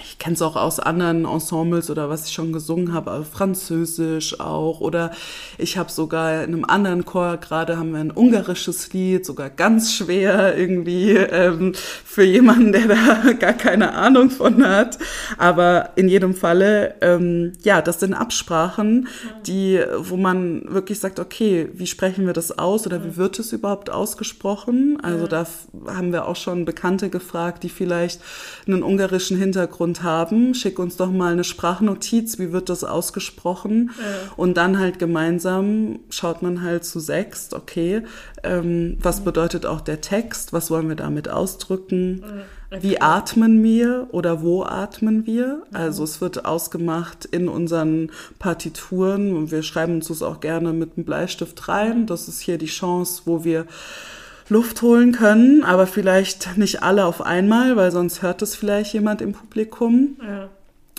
ich 0.02 0.18
kenne 0.18 0.34
es 0.34 0.42
auch 0.42 0.56
aus 0.56 0.80
anderen 0.80 1.24
Ensembles 1.24 1.90
oder 1.90 2.08
was 2.08 2.26
ich 2.26 2.32
schon 2.32 2.52
gesungen 2.52 2.92
habe, 2.92 3.10
also 3.10 3.24
Französisch 3.24 4.40
auch. 4.40 4.80
Oder 4.80 5.10
ich 5.58 5.76
habe 5.76 5.90
sogar 5.90 6.44
in 6.44 6.54
einem 6.54 6.64
anderen 6.64 7.04
Chor 7.04 7.36
gerade 7.36 7.76
haben 7.76 7.92
wir 7.92 8.00
ein 8.00 8.10
ungarisches 8.10 8.92
Lied, 8.92 9.26
sogar 9.26 9.50
ganz 9.50 9.92
schwer 9.92 10.56
irgendwie 10.56 11.12
ähm, 11.12 11.74
für 12.04 12.24
jemanden, 12.24 12.72
der 12.72 12.88
da 12.88 13.32
gar 13.38 13.52
keine 13.52 13.94
Ahnung 13.94 14.30
von 14.30 14.66
hat. 14.66 14.98
Aber 15.38 15.90
in 15.96 16.08
jedem 16.08 16.34
Falle, 16.34 16.94
ähm, 17.00 17.52
ja, 17.62 17.82
das 17.82 18.00
sind 18.00 18.14
Absprachen, 18.14 19.08
die, 19.46 19.80
wo 19.98 20.16
man 20.16 20.64
wirklich 20.68 21.00
sagt, 21.00 21.20
okay, 21.20 21.68
wie 21.74 21.86
sprechen 21.86 22.26
wir 22.26 22.32
das 22.32 22.58
aus 22.58 22.86
oder 22.86 23.04
wie 23.04 23.16
wird 23.16 23.38
es 23.38 23.52
überhaupt 23.52 23.90
ausgesprochen? 23.90 24.98
Also 25.02 25.26
da 25.26 25.46
haben 25.86 26.12
wir 26.12 26.26
auch 26.26 26.36
schon 26.36 26.64
Bekannte 26.64 27.10
gefragt, 27.10 27.62
die 27.62 27.68
vielleicht 27.68 28.20
einen 28.66 28.82
ungarischen 28.82 29.36
Hintergrund 29.36 29.81
haben. 30.02 30.54
Schick 30.54 30.78
uns 30.78 30.96
doch 30.96 31.10
mal 31.10 31.32
eine 31.32 31.44
Sprachnotiz, 31.44 32.38
wie 32.38 32.52
wird 32.52 32.68
das 32.68 32.84
ausgesprochen? 32.84 33.90
Und 34.36 34.56
dann 34.56 34.78
halt 34.78 34.98
gemeinsam 34.98 36.00
schaut 36.10 36.42
man 36.42 36.62
halt 36.62 36.84
zu 36.84 37.00
sechst, 37.00 37.54
okay, 37.54 38.02
ähm, 38.42 38.98
was 39.00 39.22
bedeutet 39.22 39.66
auch 39.66 39.80
der 39.80 40.00
Text? 40.00 40.52
Was 40.52 40.70
wollen 40.70 40.88
wir 40.88 40.96
damit 40.96 41.28
ausdrücken? 41.28 42.22
Wie 42.80 43.00
atmen 43.02 43.62
wir 43.62 44.08
oder 44.12 44.40
wo 44.40 44.62
atmen 44.62 45.26
wir? 45.26 45.62
Also 45.72 46.04
es 46.04 46.22
wird 46.22 46.46
ausgemacht 46.46 47.26
in 47.26 47.48
unseren 47.48 48.10
Partituren 48.38 49.36
und 49.36 49.50
wir 49.50 49.62
schreiben 49.62 49.96
uns 49.96 50.08
das 50.08 50.22
auch 50.22 50.40
gerne 50.40 50.72
mit 50.72 50.96
einem 50.96 51.04
Bleistift 51.04 51.68
rein. 51.68 52.06
Das 52.06 52.28
ist 52.28 52.40
hier 52.40 52.56
die 52.56 52.66
Chance, 52.66 53.22
wo 53.26 53.44
wir 53.44 53.66
Luft 54.48 54.82
holen 54.82 55.12
können, 55.12 55.64
aber 55.64 55.86
vielleicht 55.86 56.56
nicht 56.56 56.82
alle 56.82 57.06
auf 57.06 57.22
einmal, 57.22 57.76
weil 57.76 57.90
sonst 57.90 58.22
hört 58.22 58.42
es 58.42 58.54
vielleicht 58.54 58.92
jemand 58.92 59.20
im 59.20 59.32
Publikum. 59.32 60.16
Ja. 60.22 60.48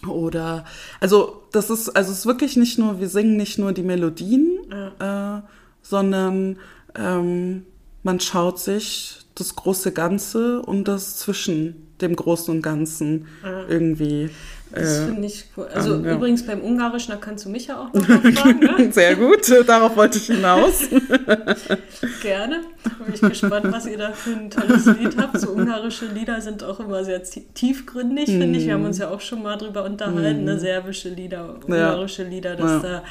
Oder, 0.10 0.66
also 1.00 1.44
das 1.52 1.70
ist, 1.70 1.90
also 1.90 2.12
es 2.12 2.20
ist 2.20 2.26
wirklich 2.26 2.58
nicht 2.58 2.78
nur, 2.78 3.00
wir 3.00 3.08
singen 3.08 3.38
nicht 3.38 3.58
nur 3.58 3.72
die 3.72 3.84
Melodien, 3.84 4.60
äh, 5.00 5.42
sondern 5.82 6.58
ähm, 6.96 7.66
man 8.04 8.20
schaut 8.20 8.60
sich 8.60 9.20
das 9.36 9.56
große 9.56 9.94
Ganze 9.94 10.62
und 10.62 10.88
das 10.88 11.18
zwischen 11.18 11.88
dem 12.02 12.16
Großen 12.16 12.54
und 12.54 12.62
Ganzen 12.62 13.28
irgendwie 13.70 14.30
Das 14.74 15.00
äh, 15.00 15.06
finde 15.06 15.28
ich 15.28 15.46
cool. 15.56 15.68
Also 15.74 15.96
ähm, 15.96 16.06
ja. 16.06 16.14
übrigens 16.14 16.46
beim 16.46 16.62
Ungarischen, 16.62 17.12
da 17.12 17.18
kannst 17.18 17.46
du 17.46 17.50
mich 17.50 17.68
ja 17.68 17.80
auch 17.80 17.94
noch 17.94 18.04
fragen. 18.04 18.60
Ne? 18.64 18.92
Sehr 18.92 19.16
gut, 19.16 19.42
darauf 19.68 19.96
wollte 19.96 20.18
ich 20.18 20.28
hinaus. 20.28 20.82
Gerne. 22.22 22.62
Bin 23.06 23.14
ich 23.14 23.22
gespannt, 23.22 23.72
was 23.72 23.86
ihr 23.86 23.98
da 23.98 24.12
für 24.14 24.32
ein 24.32 24.50
tolles 24.50 24.86
Lied 24.86 25.18
habt. 25.18 25.40
So 25.40 25.52
ungarische 25.52 26.06
Lieder 26.08 26.42
sind 26.42 26.64
auch 26.64 26.80
immer 26.80 27.04
sehr 27.04 27.22
tiefgründig, 27.24 28.26
finde 28.26 28.58
ich. 28.58 28.66
Wir 28.66 28.74
haben 28.74 28.86
uns 28.86 28.98
ja 28.98 29.10
auch 29.10 29.22
schon 29.22 29.44
mal 29.44 29.58
drüber 29.58 29.84
unterhalten, 29.84 30.44
ne? 30.44 30.60
serbische 30.60 31.10
Lieder, 31.10 31.56
ungarische. 31.66 32.24
Lieder, 32.24 32.56
dass 32.56 32.84
ja. 32.84 32.90
da 32.90 33.04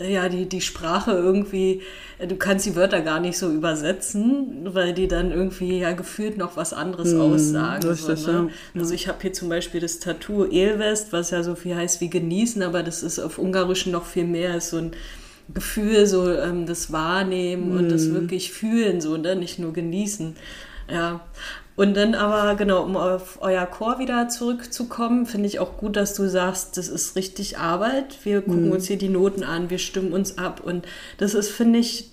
ja, 0.00 0.28
die, 0.28 0.48
die 0.48 0.60
Sprache 0.60 1.12
irgendwie, 1.12 1.82
äh, 2.18 2.26
du 2.26 2.36
kannst 2.36 2.66
die 2.66 2.74
Wörter 2.74 3.00
gar 3.00 3.20
nicht 3.20 3.38
so 3.38 3.50
übersetzen, 3.50 4.74
weil 4.74 4.92
die 4.92 5.06
dann 5.06 5.30
irgendwie 5.30 5.78
ja 5.78 5.92
gefühlt 5.92 6.36
noch 6.36 6.56
was 6.56 6.72
anderes 6.72 7.12
hm, 7.12 7.20
aussagen. 7.20 7.88
Richtig, 7.88 8.18
so, 8.18 8.32
ne? 8.32 8.50
ja. 8.74 8.80
Also 8.80 8.94
ich 8.94 9.06
habe 9.06 9.18
hier 9.22 9.32
zum 9.32 9.48
Beispiel 9.48 9.80
das 9.80 10.00
Tattoo 10.00 10.44
Elvest, 10.44 11.12
was 11.12 11.30
ja 11.30 11.42
so 11.42 11.54
viel 11.54 11.76
heißt 11.76 12.00
wie 12.00 12.10
genießen, 12.10 12.62
aber 12.62 12.82
das 12.82 13.02
ist 13.02 13.20
auf 13.20 13.38
Ungarischen 13.38 13.92
noch 13.92 14.04
viel 14.04 14.24
mehr, 14.24 14.56
ist 14.56 14.70
so 14.70 14.78
ein 14.78 14.92
Gefühl, 15.52 16.06
so 16.06 16.30
ähm, 16.30 16.66
das 16.66 16.90
Wahrnehmen 16.90 17.70
hm. 17.70 17.76
und 17.78 17.88
das 17.90 18.06
hm. 18.06 18.14
wirklich 18.14 18.52
fühlen, 18.52 19.00
so, 19.00 19.16
ne? 19.16 19.36
nicht 19.36 19.58
nur 19.58 19.72
genießen. 19.72 20.36
Ja, 20.90 21.20
und 21.76 21.96
dann 21.96 22.14
aber, 22.14 22.54
genau, 22.54 22.84
um 22.84 22.96
auf 22.96 23.38
euer 23.40 23.66
Chor 23.66 23.98
wieder 23.98 24.28
zurückzukommen, 24.28 25.26
finde 25.26 25.48
ich 25.48 25.58
auch 25.58 25.76
gut, 25.76 25.96
dass 25.96 26.14
du 26.14 26.28
sagst, 26.28 26.76
das 26.76 26.88
ist 26.88 27.16
richtig 27.16 27.58
Arbeit. 27.58 28.18
Wir 28.24 28.42
gucken 28.42 28.66
mhm. 28.66 28.72
uns 28.72 28.86
hier 28.86 28.98
die 28.98 29.08
Noten 29.08 29.42
an, 29.42 29.70
wir 29.70 29.78
stimmen 29.78 30.12
uns 30.12 30.38
ab. 30.38 30.60
Und 30.64 30.86
das 31.18 31.34
ist, 31.34 31.50
finde 31.50 31.80
ich, 31.80 32.10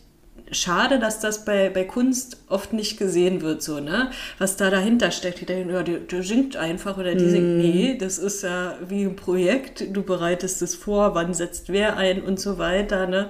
schade, 0.52 0.98
dass 0.98 1.20
das 1.20 1.46
bei, 1.46 1.70
bei 1.70 1.84
Kunst 1.84 2.38
oft 2.50 2.74
nicht 2.74 2.98
gesehen 2.98 3.42
wird, 3.42 3.62
so, 3.62 3.80
ne? 3.80 4.10
Was 4.40 4.58
da 4.58 4.72
dahinter 4.72 5.12
steckt. 5.12 5.42
Die 5.42 5.46
denken, 5.46 5.70
ja, 5.70 5.84
der, 5.84 6.24
singt 6.24 6.58
einfach 6.58 6.98
oder 6.98 7.14
die 7.14 7.26
mm. 7.26 7.30
singt, 7.30 7.58
mhm. 7.58 7.62
nee, 7.62 7.98
das 8.00 8.18
ist 8.18 8.42
ja 8.42 8.78
wie 8.88 9.04
ein 9.04 9.16
Projekt. 9.16 9.96
Du 9.96 10.02
bereitest 10.02 10.64
es 10.64 10.74
vor, 10.74 11.14
wann 11.14 11.36
setzt 11.36 11.70
wer 11.70 11.98
ein 11.98 12.24
und 12.24 12.40
so 12.40 12.58
weiter, 12.58 13.06
ne? 13.06 13.30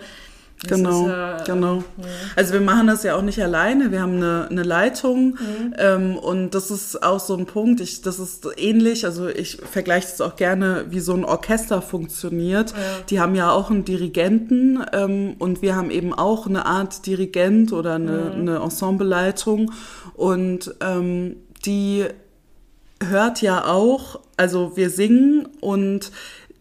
Genau, 0.68 1.08
ja, 1.08 1.44
genau. 1.44 1.78
Ja. 1.78 2.06
Also 2.36 2.54
wir 2.54 2.62
machen 2.62 2.88
das 2.88 3.04
ja 3.04 3.16
auch 3.16 3.24
nicht 3.24 3.42
alleine. 3.42 3.92
Wir 3.92 4.02
haben 4.02 4.18
eine, 4.18 4.48
eine 4.50 4.64
Leitung 4.64 5.32
mhm. 5.32 5.74
ähm, 5.78 6.18
und 6.18 6.52
das 6.52 6.70
ist 6.70 7.02
auch 7.02 7.20
so 7.20 7.36
ein 7.36 7.48
Punkt. 7.48 7.82
Ich, 7.82 8.02
das 8.02 8.20
ist 8.20 8.48
ähnlich. 8.58 9.06
Also 9.06 9.28
ich 9.28 9.58
vergleiche 9.58 10.08
es 10.08 10.22
auch 10.22 10.36
gerne, 10.36 10.86
wie 10.90 11.00
so 11.00 11.14
ein 11.14 11.26
Orchester 11.26 11.82
funktioniert. 11.82 12.72
Ja. 12.72 12.78
Die 13.10 13.20
haben 13.20 13.34
ja 13.34 13.52
auch 13.52 13.72
einen 13.72 13.86
Dirigenten 13.86 14.84
ähm, 14.94 15.36
und 15.40 15.64
wir 15.64 15.76
haben 15.76 15.90
eben 15.90 16.14
auch 16.14 16.46
eine 16.46 16.66
Art 16.66 17.08
Dirigent 17.08 17.74
oder 17.74 17.96
eine, 17.96 18.12
mhm. 18.36 18.42
eine 18.42 18.56
Ensembleleitung 18.60 19.72
und 20.14 20.76
ähm, 20.80 21.38
die 21.66 22.06
hört 23.04 23.42
ja 23.42 23.66
auch. 23.66 24.20
Also 24.38 24.76
wir 24.76 24.90
singen 24.90 25.48
und 25.60 26.12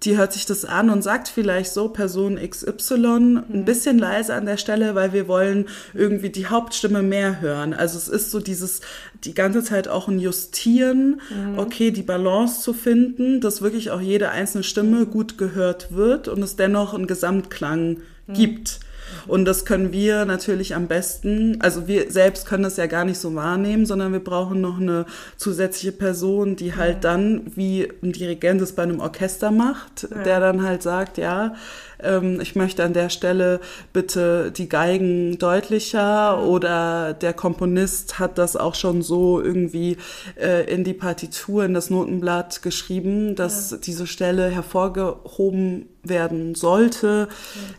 die 0.02 0.16
hört 0.16 0.32
sich 0.32 0.46
das 0.46 0.64
an 0.64 0.88
und 0.88 1.02
sagt 1.02 1.28
vielleicht 1.28 1.72
so 1.72 1.88
Person 1.88 2.36
XY 2.36 2.94
ein 2.94 3.44
mhm. 3.48 3.64
bisschen 3.64 3.98
leiser 3.98 4.34
an 4.34 4.46
der 4.46 4.56
Stelle, 4.56 4.94
weil 4.94 5.12
wir 5.12 5.28
wollen 5.28 5.66
irgendwie 5.92 6.30
die 6.30 6.46
Hauptstimme 6.46 7.02
mehr 7.02 7.40
hören. 7.40 7.74
Also 7.74 7.98
es 7.98 8.08
ist 8.08 8.30
so 8.30 8.40
dieses 8.40 8.80
die 9.24 9.34
ganze 9.34 9.62
Zeit 9.62 9.88
auch 9.88 10.08
ein 10.08 10.18
Justieren, 10.18 11.20
mhm. 11.30 11.58
okay, 11.58 11.90
die 11.90 12.02
Balance 12.02 12.62
zu 12.62 12.72
finden, 12.72 13.40
dass 13.42 13.60
wirklich 13.60 13.90
auch 13.90 14.00
jede 14.00 14.30
einzelne 14.30 14.64
Stimme 14.64 15.04
gut 15.04 15.36
gehört 15.36 15.94
wird 15.94 16.28
und 16.28 16.42
es 16.42 16.56
dennoch 16.56 16.94
einen 16.94 17.06
Gesamtklang 17.06 17.98
mhm. 18.26 18.32
gibt. 18.32 18.80
Und 19.26 19.44
das 19.44 19.64
können 19.64 19.92
wir 19.92 20.24
natürlich 20.24 20.74
am 20.74 20.87
besten, 20.87 21.61
also 21.61 21.88
wir 21.88 22.11
selbst 22.11 22.46
können 22.46 22.62
das 22.62 22.76
ja 22.76 22.87
gar 22.87 23.04
nicht 23.04 23.18
so 23.18 23.35
wahrnehmen, 23.35 23.87
sondern 23.87 24.12
wir 24.12 24.24
brauchen 24.24 24.61
noch 24.61 24.80
eine 24.80 25.06
zusätzliche 25.37 25.92
Person, 25.92 26.56
die 26.56 26.74
halt 26.74 27.04
dann, 27.04 27.52
wie 27.54 27.88
ein 28.02 28.12
Dirigent 28.12 28.61
es 28.61 28.72
bei 28.72 28.83
einem 28.83 29.00
Orchester 29.00 29.50
macht, 29.50 30.09
ja. 30.11 30.22
der 30.22 30.40
dann 30.40 30.62
halt 30.62 30.83
sagt, 30.83 31.18
ja, 31.18 31.54
ähm, 32.02 32.40
ich 32.40 32.56
möchte 32.56 32.84
an 32.84 32.92
der 32.92 33.08
Stelle 33.08 33.60
bitte 33.92 34.52
die 34.52 34.68
Geigen 34.68 35.38
deutlicher 35.38 36.42
oder 36.42 37.14
der 37.14 37.32
Komponist 37.32 38.18
hat 38.18 38.38
das 38.38 38.56
auch 38.56 38.74
schon 38.74 39.02
so 39.02 39.40
irgendwie 39.40 39.96
äh, 40.40 40.72
in 40.72 40.84
die 40.84 40.94
Partitur, 40.94 41.64
in 41.64 41.74
das 41.74 41.90
Notenblatt 41.90 42.62
geschrieben, 42.62 43.34
dass 43.34 43.70
ja. 43.70 43.76
diese 43.78 44.06
Stelle 44.06 44.48
hervorgehoben 44.48 45.86
werden 46.02 46.54
sollte. 46.54 47.28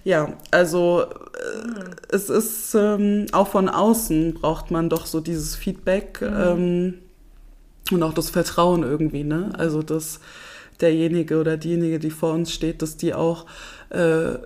Ja, 0.04 0.28
ja 0.28 0.34
also 0.52 1.04
äh, 1.04 2.16
es 2.16 2.30
ist 2.30 2.76
ähm, 2.76 3.26
auch 3.32 3.48
von 3.48 3.70
außen 3.70 4.34
braucht 4.36 4.72
man 4.72 4.90
doch 4.90 5.06
so 5.06 5.20
dieses 5.20 5.56
Feedback 5.56 6.22
mhm. 6.22 6.28
ähm, 6.38 6.94
und 7.92 8.04
auch 8.04 8.14
das 8.14 8.30
Vertrauen 8.30 8.84
irgendwie, 8.84 9.24
ne? 9.24 9.52
Also 9.58 9.82
dass 9.82 10.20
derjenige 10.82 11.40
oder 11.40 11.58
diejenige, 11.58 12.00
die 12.00 12.12
vor 12.12 12.34
uns 12.34 12.52
steht, 12.52 12.82
dass 12.82 12.98
die 12.98 13.14
auch 13.14 13.46
äh, 13.92 14.40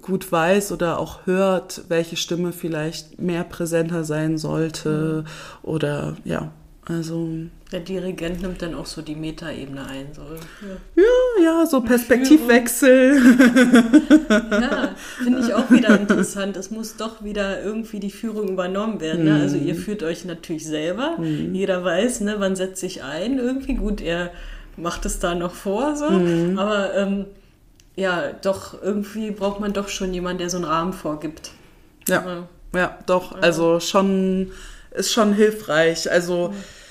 gut 0.00 0.30
weiß 0.30 0.72
oder 0.72 0.98
auch 0.98 1.26
hört, 1.26 1.82
welche 1.88 2.16
Stimme 2.16 2.52
vielleicht 2.52 3.20
mehr 3.20 3.44
präsenter 3.44 4.04
sein 4.04 4.38
sollte 4.38 5.24
mhm. 5.24 5.68
oder 5.68 6.16
ja, 6.24 6.52
also. 6.86 7.28
Der 7.72 7.80
Dirigent 7.80 8.42
nimmt 8.42 8.60
dann 8.60 8.74
auch 8.74 8.84
so 8.86 9.00
die 9.00 9.16
Metaebene 9.16 9.86
ein. 9.86 10.06
So. 10.12 10.22
Ja. 10.22 11.02
ja, 11.02 11.44
ja, 11.44 11.66
so 11.66 11.80
Perspektivwechsel. 11.80 13.16
ja, 14.28 14.94
finde 15.22 15.40
ich 15.40 15.54
auch 15.54 15.70
wieder 15.70 15.98
interessant. 15.98 16.56
Es 16.56 16.70
muss 16.70 16.96
doch 16.96 17.24
wieder 17.24 17.62
irgendwie 17.62 18.00
die 18.00 18.10
Führung 18.10 18.50
übernommen 18.50 19.00
werden. 19.00 19.24
Ne? 19.24 19.40
Also 19.40 19.56
ihr 19.56 19.74
mhm. 19.74 19.78
führt 19.78 20.02
euch 20.02 20.24
natürlich 20.24 20.66
selber. 20.66 21.16
Mhm. 21.18 21.54
Jeder 21.54 21.82
weiß, 21.82 22.20
ne, 22.20 22.36
wann 22.38 22.54
setzt 22.54 22.80
sich 22.80 23.02
ein. 23.02 23.38
Irgendwie 23.38 23.74
gut, 23.74 24.00
er 24.02 24.30
macht 24.76 25.06
es 25.06 25.18
da 25.18 25.34
noch 25.34 25.54
vor, 25.54 25.96
so. 25.96 26.10
Mhm. 26.10 26.58
Aber 26.58 26.94
ähm, 26.94 27.24
ja, 27.96 28.32
doch, 28.32 28.80
irgendwie 28.82 29.30
braucht 29.30 29.60
man 29.60 29.72
doch 29.72 29.88
schon 29.88 30.12
jemanden, 30.12 30.38
der 30.38 30.50
so 30.50 30.56
einen 30.56 30.66
Rahmen 30.66 30.92
vorgibt. 30.92 31.52
Ja, 32.08 32.24
ja, 32.24 32.48
ja 32.78 32.98
doch. 33.06 33.40
Also 33.40 33.80
schon, 33.80 34.52
ist 34.90 35.12
schon 35.12 35.32
hilfreich. 35.32 36.10
Also. 36.10 36.48
Mhm 36.48 36.83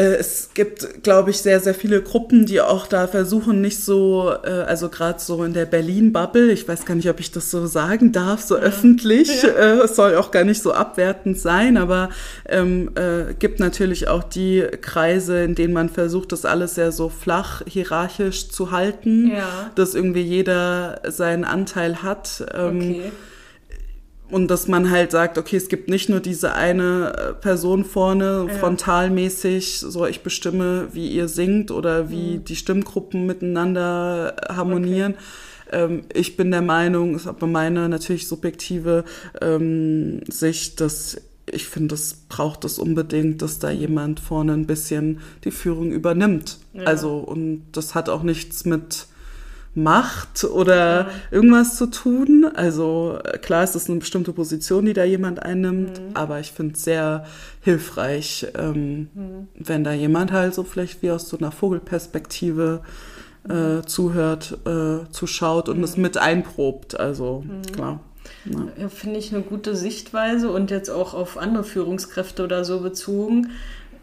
es 0.00 0.50
gibt, 0.52 1.02
glaube 1.02 1.30
ich, 1.30 1.38
sehr, 1.38 1.60
sehr 1.60 1.74
viele 1.74 2.02
Gruppen, 2.02 2.44
die 2.44 2.60
auch 2.60 2.86
da 2.86 3.06
versuchen, 3.06 3.60
nicht 3.60 3.82
so, 3.82 4.30
äh, 4.44 4.48
also 4.48 4.90
gerade 4.90 5.18
so 5.20 5.42
in 5.42 5.54
der 5.54 5.64
Berlin-Bubble, 5.64 6.50
ich 6.52 6.68
weiß 6.68 6.84
gar 6.84 6.94
nicht, 6.94 7.08
ob 7.08 7.18
ich 7.18 7.30
das 7.30 7.50
so 7.50 7.66
sagen 7.66 8.12
darf, 8.12 8.42
so 8.42 8.56
ja. 8.56 8.62
öffentlich, 8.62 9.42
ja. 9.42 9.48
Äh, 9.48 9.84
es 9.84 9.96
soll 9.96 10.16
auch 10.16 10.30
gar 10.30 10.44
nicht 10.44 10.62
so 10.62 10.72
abwertend 10.72 11.38
sein, 11.38 11.76
aber 11.78 12.10
ähm, 12.46 12.90
äh, 12.94 13.32
gibt 13.38 13.58
natürlich 13.58 14.08
auch 14.08 14.22
die 14.22 14.66
Kreise, 14.82 15.42
in 15.42 15.54
denen 15.54 15.72
man 15.72 15.88
versucht, 15.88 16.32
das 16.32 16.44
alles 16.44 16.74
sehr 16.74 16.92
so 16.92 17.08
flach 17.08 17.62
hierarchisch 17.66 18.50
zu 18.50 18.72
halten, 18.72 19.30
ja. 19.30 19.70
dass 19.76 19.94
irgendwie 19.94 20.22
jeder 20.22 21.00
seinen 21.08 21.44
Anteil 21.44 22.02
hat. 22.02 22.44
Ähm, 22.54 22.76
okay 22.76 23.12
und 24.30 24.50
dass 24.50 24.66
man 24.66 24.90
halt 24.90 25.12
sagt, 25.12 25.38
okay, 25.38 25.56
es 25.56 25.68
gibt 25.68 25.88
nicht 25.88 26.08
nur 26.08 26.20
diese 26.20 26.54
eine 26.54 27.12
äh, 27.16 27.32
Person 27.34 27.84
vorne, 27.84 28.46
ja. 28.48 28.54
frontalmäßig, 28.54 29.78
so 29.80 30.06
ich 30.06 30.22
bestimme, 30.22 30.88
wie 30.92 31.08
ihr 31.08 31.28
singt 31.28 31.70
oder 31.70 32.10
wie 32.10 32.38
mhm. 32.38 32.44
die 32.44 32.56
Stimmgruppen 32.56 33.26
miteinander 33.26 34.36
harmonieren. 34.48 35.14
Okay. 35.68 35.84
Ähm, 35.84 36.02
ich 36.12 36.36
bin 36.36 36.50
der 36.50 36.62
Meinung, 36.62 37.14
ist 37.14 37.26
aber 37.26 37.46
meine 37.46 37.88
natürlich 37.88 38.26
subjektive 38.26 39.04
ähm, 39.40 40.20
Sicht, 40.28 40.80
dass 40.80 41.20
ich 41.48 41.68
finde, 41.68 41.94
es 41.94 42.14
braucht 42.28 42.64
es 42.64 42.78
unbedingt, 42.78 43.40
dass 43.40 43.60
da 43.60 43.70
jemand 43.70 44.18
vorne 44.18 44.52
ein 44.52 44.66
bisschen 44.66 45.20
die 45.44 45.52
Führung 45.52 45.92
übernimmt. 45.92 46.58
Ja. 46.72 46.84
Also, 46.84 47.18
und 47.18 47.62
das 47.72 47.94
hat 47.94 48.08
auch 48.08 48.24
nichts 48.24 48.64
mit 48.64 49.06
Macht 49.76 50.44
oder 50.44 51.10
irgendwas 51.30 51.76
zu 51.76 51.86
tun. 51.86 52.46
Also 52.54 53.18
klar 53.42 53.62
ist 53.62 53.74
das 53.74 53.90
eine 53.90 53.98
bestimmte 53.98 54.32
Position, 54.32 54.86
die 54.86 54.94
da 54.94 55.04
jemand 55.04 55.42
einnimmt, 55.42 56.00
mhm. 56.00 56.08
aber 56.14 56.40
ich 56.40 56.50
finde 56.52 56.74
es 56.74 56.82
sehr 56.82 57.26
hilfreich, 57.60 58.46
ähm, 58.56 59.08
mhm. 59.14 59.48
wenn 59.54 59.84
da 59.84 59.92
jemand 59.92 60.32
halt 60.32 60.54
so 60.54 60.64
vielleicht 60.64 61.02
wie 61.02 61.10
aus 61.10 61.28
so 61.28 61.36
einer 61.36 61.52
Vogelperspektive 61.52 62.80
äh, 63.48 63.82
zuhört, 63.82 64.58
äh, 64.64 65.10
zuschaut 65.10 65.68
und 65.68 65.78
mhm. 65.78 65.84
es 65.84 65.98
mit 65.98 66.16
einprobt. 66.16 66.98
Also 66.98 67.44
mhm. 67.46 67.62
klar. 67.70 68.00
Ja. 68.46 68.68
ja 68.80 68.88
Finde 68.88 69.18
ich 69.18 69.34
eine 69.34 69.42
gute 69.42 69.76
Sichtweise 69.76 70.50
und 70.50 70.70
jetzt 70.70 70.88
auch 70.88 71.12
auf 71.12 71.36
andere 71.36 71.64
Führungskräfte 71.64 72.44
oder 72.44 72.64
so 72.64 72.80
bezogen. 72.80 73.50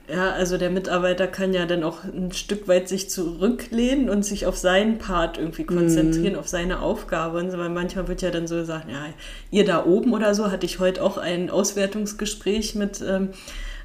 Ja, 0.10 0.32
also 0.32 0.58
der 0.58 0.70
Mitarbeiter 0.70 1.28
kann 1.28 1.54
ja 1.54 1.66
dann 1.66 1.82
auch 1.82 2.04
ein 2.04 2.34
Stück 2.34 2.68
weit 2.68 2.90
sich 2.90 3.10
zurücklehnen 3.10 4.10
und 4.10 4.26
sich 4.26 4.46
auf 4.46 4.58
seinen 4.58 4.98
Part 4.98 5.38
irgendwie 5.38 5.64
konzentrieren, 5.64 6.34
mm. 6.34 6.40
auf 6.40 6.50
seine 6.50 6.82
Aufgabe. 6.82 7.38
Und 7.38 7.52
so, 7.52 7.58
weil 7.58 7.70
manchmal 7.70 8.10
wird 8.10 8.22
ja 8.22 8.30
dann 8.30 8.46
so 8.46 8.56
gesagt, 8.56 8.90
ja, 8.90 9.06
ihr 9.50 9.64
da 9.64 9.86
oben 9.86 10.12
oder 10.12 10.36
so, 10.36 10.52
hatte 10.52 10.66
ich 10.66 10.80
heute 10.80 11.02
auch 11.02 11.18
ein 11.18 11.50
Auswertungsgespräch 11.50 12.76
mit, 12.76 13.02
ähm, 13.02 13.30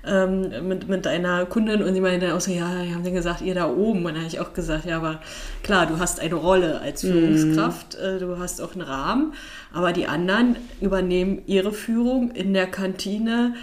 ähm, 0.04 0.66
mit, 0.66 0.88
mit 0.88 1.06
einer 1.06 1.46
Kundin 1.46 1.84
und 1.84 1.94
sie 1.94 2.00
meinte 2.00 2.26
dann 2.26 2.36
auch 2.36 2.40
so, 2.40 2.50
ja, 2.50 2.82
die 2.82 2.92
haben 2.92 3.04
dann 3.04 3.14
gesagt, 3.14 3.40
ihr 3.40 3.54
da 3.54 3.70
oben. 3.70 4.00
Und 4.00 4.14
dann 4.14 4.16
habe 4.16 4.26
ich 4.26 4.40
auch 4.40 4.54
gesagt, 4.54 4.86
ja, 4.86 4.96
aber 4.96 5.20
klar, 5.62 5.86
du 5.86 6.00
hast 6.00 6.18
eine 6.18 6.34
Rolle 6.34 6.80
als 6.80 7.04
mhm. 7.04 7.12
Führungskraft, 7.12 7.96
mm. 7.96 8.04
äh, 8.04 8.18
du 8.18 8.38
hast 8.38 8.60
auch 8.60 8.72
einen 8.72 8.82
Rahmen, 8.82 9.34
aber 9.72 9.92
die 9.92 10.08
anderen 10.08 10.56
übernehmen 10.80 11.42
ihre 11.46 11.72
Führung 11.72 12.32
in 12.32 12.54
der 12.54 12.66
Kantine 12.66 13.54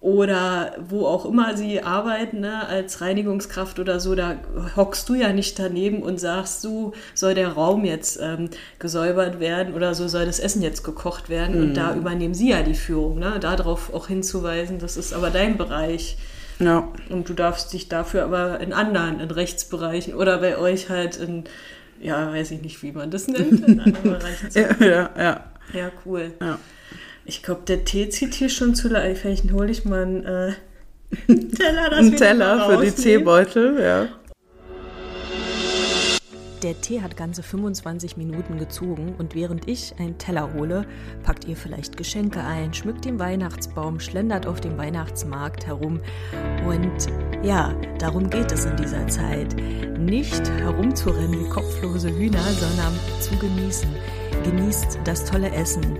oder 0.00 0.76
wo 0.88 1.06
auch 1.06 1.26
immer 1.26 1.56
sie 1.58 1.82
arbeiten, 1.82 2.40
ne, 2.40 2.66
als 2.66 3.02
Reinigungskraft 3.02 3.78
oder 3.78 4.00
so, 4.00 4.14
da 4.14 4.36
hockst 4.74 5.06
du 5.10 5.14
ja 5.14 5.32
nicht 5.32 5.58
daneben 5.58 6.02
und 6.02 6.18
sagst, 6.18 6.64
du 6.64 6.92
soll 7.14 7.34
der 7.34 7.52
Raum 7.52 7.84
jetzt 7.84 8.18
ähm, 8.22 8.48
gesäubert 8.78 9.40
werden 9.40 9.74
oder 9.74 9.94
so 9.94 10.08
soll 10.08 10.24
das 10.24 10.40
Essen 10.40 10.62
jetzt 10.62 10.84
gekocht 10.84 11.28
werden. 11.28 11.56
Mhm. 11.56 11.62
Und 11.62 11.74
da 11.74 11.94
übernehmen 11.94 12.32
sie 12.32 12.50
ja 12.50 12.62
die 12.62 12.74
Führung, 12.74 13.18
ne, 13.18 13.38
darauf 13.40 13.92
auch 13.92 14.06
hinzuweisen, 14.08 14.78
das 14.78 14.96
ist 14.96 15.12
aber 15.12 15.28
dein 15.28 15.58
Bereich. 15.58 16.16
Ja. 16.58 16.88
Und 17.10 17.28
du 17.28 17.34
darfst 17.34 17.72
dich 17.72 17.88
dafür 17.88 18.24
aber 18.24 18.60
in 18.60 18.72
anderen, 18.72 19.20
in 19.20 19.30
Rechtsbereichen 19.30 20.14
oder 20.14 20.38
bei 20.38 20.56
euch 20.56 20.88
halt 20.88 21.16
in, 21.16 21.44
ja, 22.00 22.32
weiß 22.32 22.52
ich 22.52 22.62
nicht, 22.62 22.82
wie 22.82 22.92
man 22.92 23.10
das 23.10 23.28
nennt, 23.28 23.66
in 23.66 23.80
anderen 23.80 24.02
Bereichen. 24.18 24.48
ja, 24.54 24.86
ja, 24.86 25.10
ja. 25.18 25.44
Ja, 25.74 25.90
cool. 26.04 26.32
Ja. 26.40 26.58
Ich 27.30 27.44
glaube, 27.44 27.60
der 27.64 27.84
Tee 27.84 28.08
zieht 28.08 28.34
hier 28.34 28.48
schon 28.48 28.74
zu 28.74 28.88
leicht. 28.88 29.20
Vielleicht 29.20 29.52
hole 29.52 29.70
ich 29.70 29.84
mal 29.84 30.02
einen 30.02 30.24
äh, 30.24 30.52
Teller, 31.28 31.92
Ein 31.92 32.16
Teller 32.16 32.68
für 32.68 32.84
die 32.84 32.90
Teebeutel, 32.90 33.80
ja. 33.80 34.08
Der 36.64 36.80
Tee 36.80 37.00
hat 37.00 37.16
ganze 37.16 37.44
25 37.44 38.16
Minuten 38.16 38.58
gezogen 38.58 39.14
und 39.16 39.36
während 39.36 39.68
ich 39.68 39.94
einen 40.00 40.18
Teller 40.18 40.52
hole, 40.54 40.84
packt 41.22 41.44
ihr 41.44 41.54
vielleicht 41.54 41.96
Geschenke 41.96 42.40
ein, 42.40 42.74
schmückt 42.74 43.04
den 43.04 43.20
Weihnachtsbaum, 43.20 44.00
schlendert 44.00 44.48
auf 44.48 44.60
dem 44.60 44.76
Weihnachtsmarkt 44.76 45.68
herum. 45.68 46.00
Und 46.66 47.06
ja, 47.44 47.72
darum 48.00 48.28
geht 48.28 48.50
es 48.50 48.64
in 48.64 48.74
dieser 48.74 49.06
Zeit. 49.06 49.54
Nicht 50.00 50.50
herumzurennen 50.50 51.46
wie 51.46 51.48
kopflose 51.48 52.10
Hühner, 52.10 52.42
sondern 52.42 52.92
zu 53.20 53.36
genießen. 53.38 53.88
Genießt 54.44 55.00
das 55.04 55.24
tolle 55.24 55.50
Essen, 55.52 55.98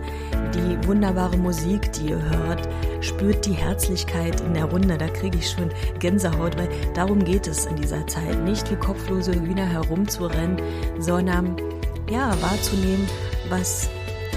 die 0.55 0.87
wunderbare 0.87 1.37
Musik, 1.37 1.93
die 1.93 2.11
ihr 2.11 2.23
hört, 2.23 2.69
spürt 3.01 3.47
die 3.47 3.53
Herzlichkeit 3.53 4.41
in 4.41 4.55
der 4.55 4.65
Runde. 4.65 4.99
Da 4.99 5.09
kriege 5.09 5.39
ich 5.39 5.51
schon 5.51 5.71
Gänsehaut, 5.99 6.59
weil 6.59 6.69
darum 6.95 7.25
geht 7.25 7.47
es 7.47 7.67
in 7.67 7.77
dieser 7.77 8.07
Zeit. 8.07 8.43
Nicht 8.45 8.71
wie 8.71 8.77
kopflose 8.77 9.35
Hühner 9.35 9.67
herumzurennen, 9.67 10.61
sondern 10.99 11.57
ja, 12.11 12.31
wahrzunehmen, 12.43 13.07
was 13.49 13.89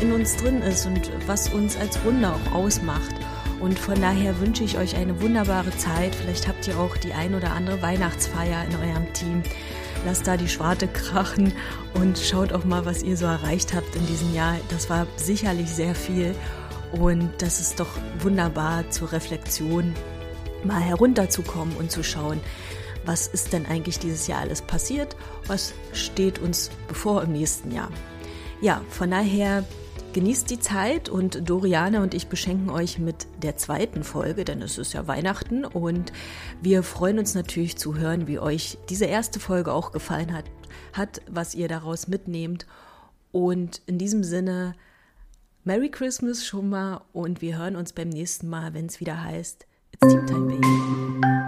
in 0.01 0.11
uns 0.11 0.35
drin 0.37 0.61
ist 0.61 0.85
und 0.85 1.11
was 1.27 1.49
uns 1.49 1.77
als 1.77 2.03
Wunder 2.03 2.35
auch 2.35 2.55
ausmacht. 2.55 3.15
Und 3.59 3.79
von 3.79 3.99
daher 4.01 4.39
wünsche 4.41 4.65
ich 4.65 4.77
euch 4.77 4.95
eine 4.97 5.21
wunderbare 5.21 5.71
Zeit. 5.77 6.13
Vielleicht 6.13 6.47
habt 6.47 6.67
ihr 6.67 6.77
auch 6.77 6.97
die 6.97 7.13
ein 7.13 7.33
oder 7.33 7.53
andere 7.53 7.81
Weihnachtsfeier 7.81 8.65
in 8.65 8.75
eurem 8.75 9.13
Team 9.13 9.41
lasst 10.05 10.27
da 10.27 10.37
die 10.37 10.47
Schwarte 10.47 10.87
krachen 10.87 11.53
und 11.93 12.17
schaut 12.17 12.53
auch 12.53 12.65
mal, 12.65 12.85
was 12.85 13.03
ihr 13.03 13.17
so 13.17 13.25
erreicht 13.25 13.73
habt 13.73 13.95
in 13.95 14.05
diesem 14.05 14.33
Jahr. 14.33 14.55
Das 14.69 14.89
war 14.89 15.07
sicherlich 15.15 15.69
sehr 15.69 15.95
viel 15.95 16.35
und 16.91 17.29
das 17.39 17.59
ist 17.59 17.79
doch 17.79 17.89
wunderbar 18.19 18.89
zur 18.89 19.11
Reflexion, 19.11 19.93
mal 20.63 20.81
herunterzukommen 20.81 21.75
und 21.77 21.91
zu 21.91 22.03
schauen, 22.03 22.39
was 23.05 23.27
ist 23.27 23.51
denn 23.53 23.65
eigentlich 23.65 23.99
dieses 23.99 24.27
Jahr 24.27 24.41
alles 24.41 24.61
passiert, 24.61 25.15
was 25.47 25.73
steht 25.91 26.39
uns 26.39 26.71
bevor 26.87 27.23
im 27.23 27.33
nächsten 27.33 27.71
Jahr. 27.71 27.89
Ja, 28.61 28.81
von 28.89 29.11
daher 29.11 29.65
Genießt 30.13 30.51
die 30.51 30.59
Zeit 30.59 31.09
und 31.09 31.49
Doriane 31.49 31.99
und 32.03 32.13
ich 32.13 32.27
beschenken 32.27 32.69
euch 32.69 32.99
mit 32.99 33.25
der 33.41 33.57
zweiten 33.57 34.03
Folge, 34.03 34.45
denn 34.45 34.61
es 34.61 34.77
ist 34.77 34.93
ja 34.93 35.07
Weihnachten 35.07 35.65
und 35.65 36.13
wir 36.61 36.83
freuen 36.83 37.17
uns 37.17 37.33
natürlich 37.33 37.77
zu 37.77 37.97
hören, 37.97 38.27
wie 38.27 38.37
euch 38.37 38.77
diese 38.89 39.05
erste 39.05 39.39
Folge 39.39 39.73
auch 39.73 39.91
gefallen 39.91 40.31
hat, 40.31 40.45
hat 40.93 41.21
was 41.27 41.55
ihr 41.55 41.67
daraus 41.67 42.07
mitnehmt. 42.07 42.67
Und 43.31 43.81
in 43.87 43.97
diesem 43.97 44.23
Sinne, 44.23 44.75
Merry 45.63 45.89
Christmas 45.89 46.45
schon 46.45 46.69
mal 46.69 47.01
und 47.11 47.41
wir 47.41 47.57
hören 47.57 47.75
uns 47.75 47.91
beim 47.91 48.09
nächsten 48.09 48.47
Mal, 48.47 48.75
wenn 48.75 48.85
es 48.85 48.99
wieder 48.99 49.23
heißt, 49.23 49.65
It's 49.93 50.13
Team 50.13 50.27
Time 50.27 50.45
Baby. 50.45 51.42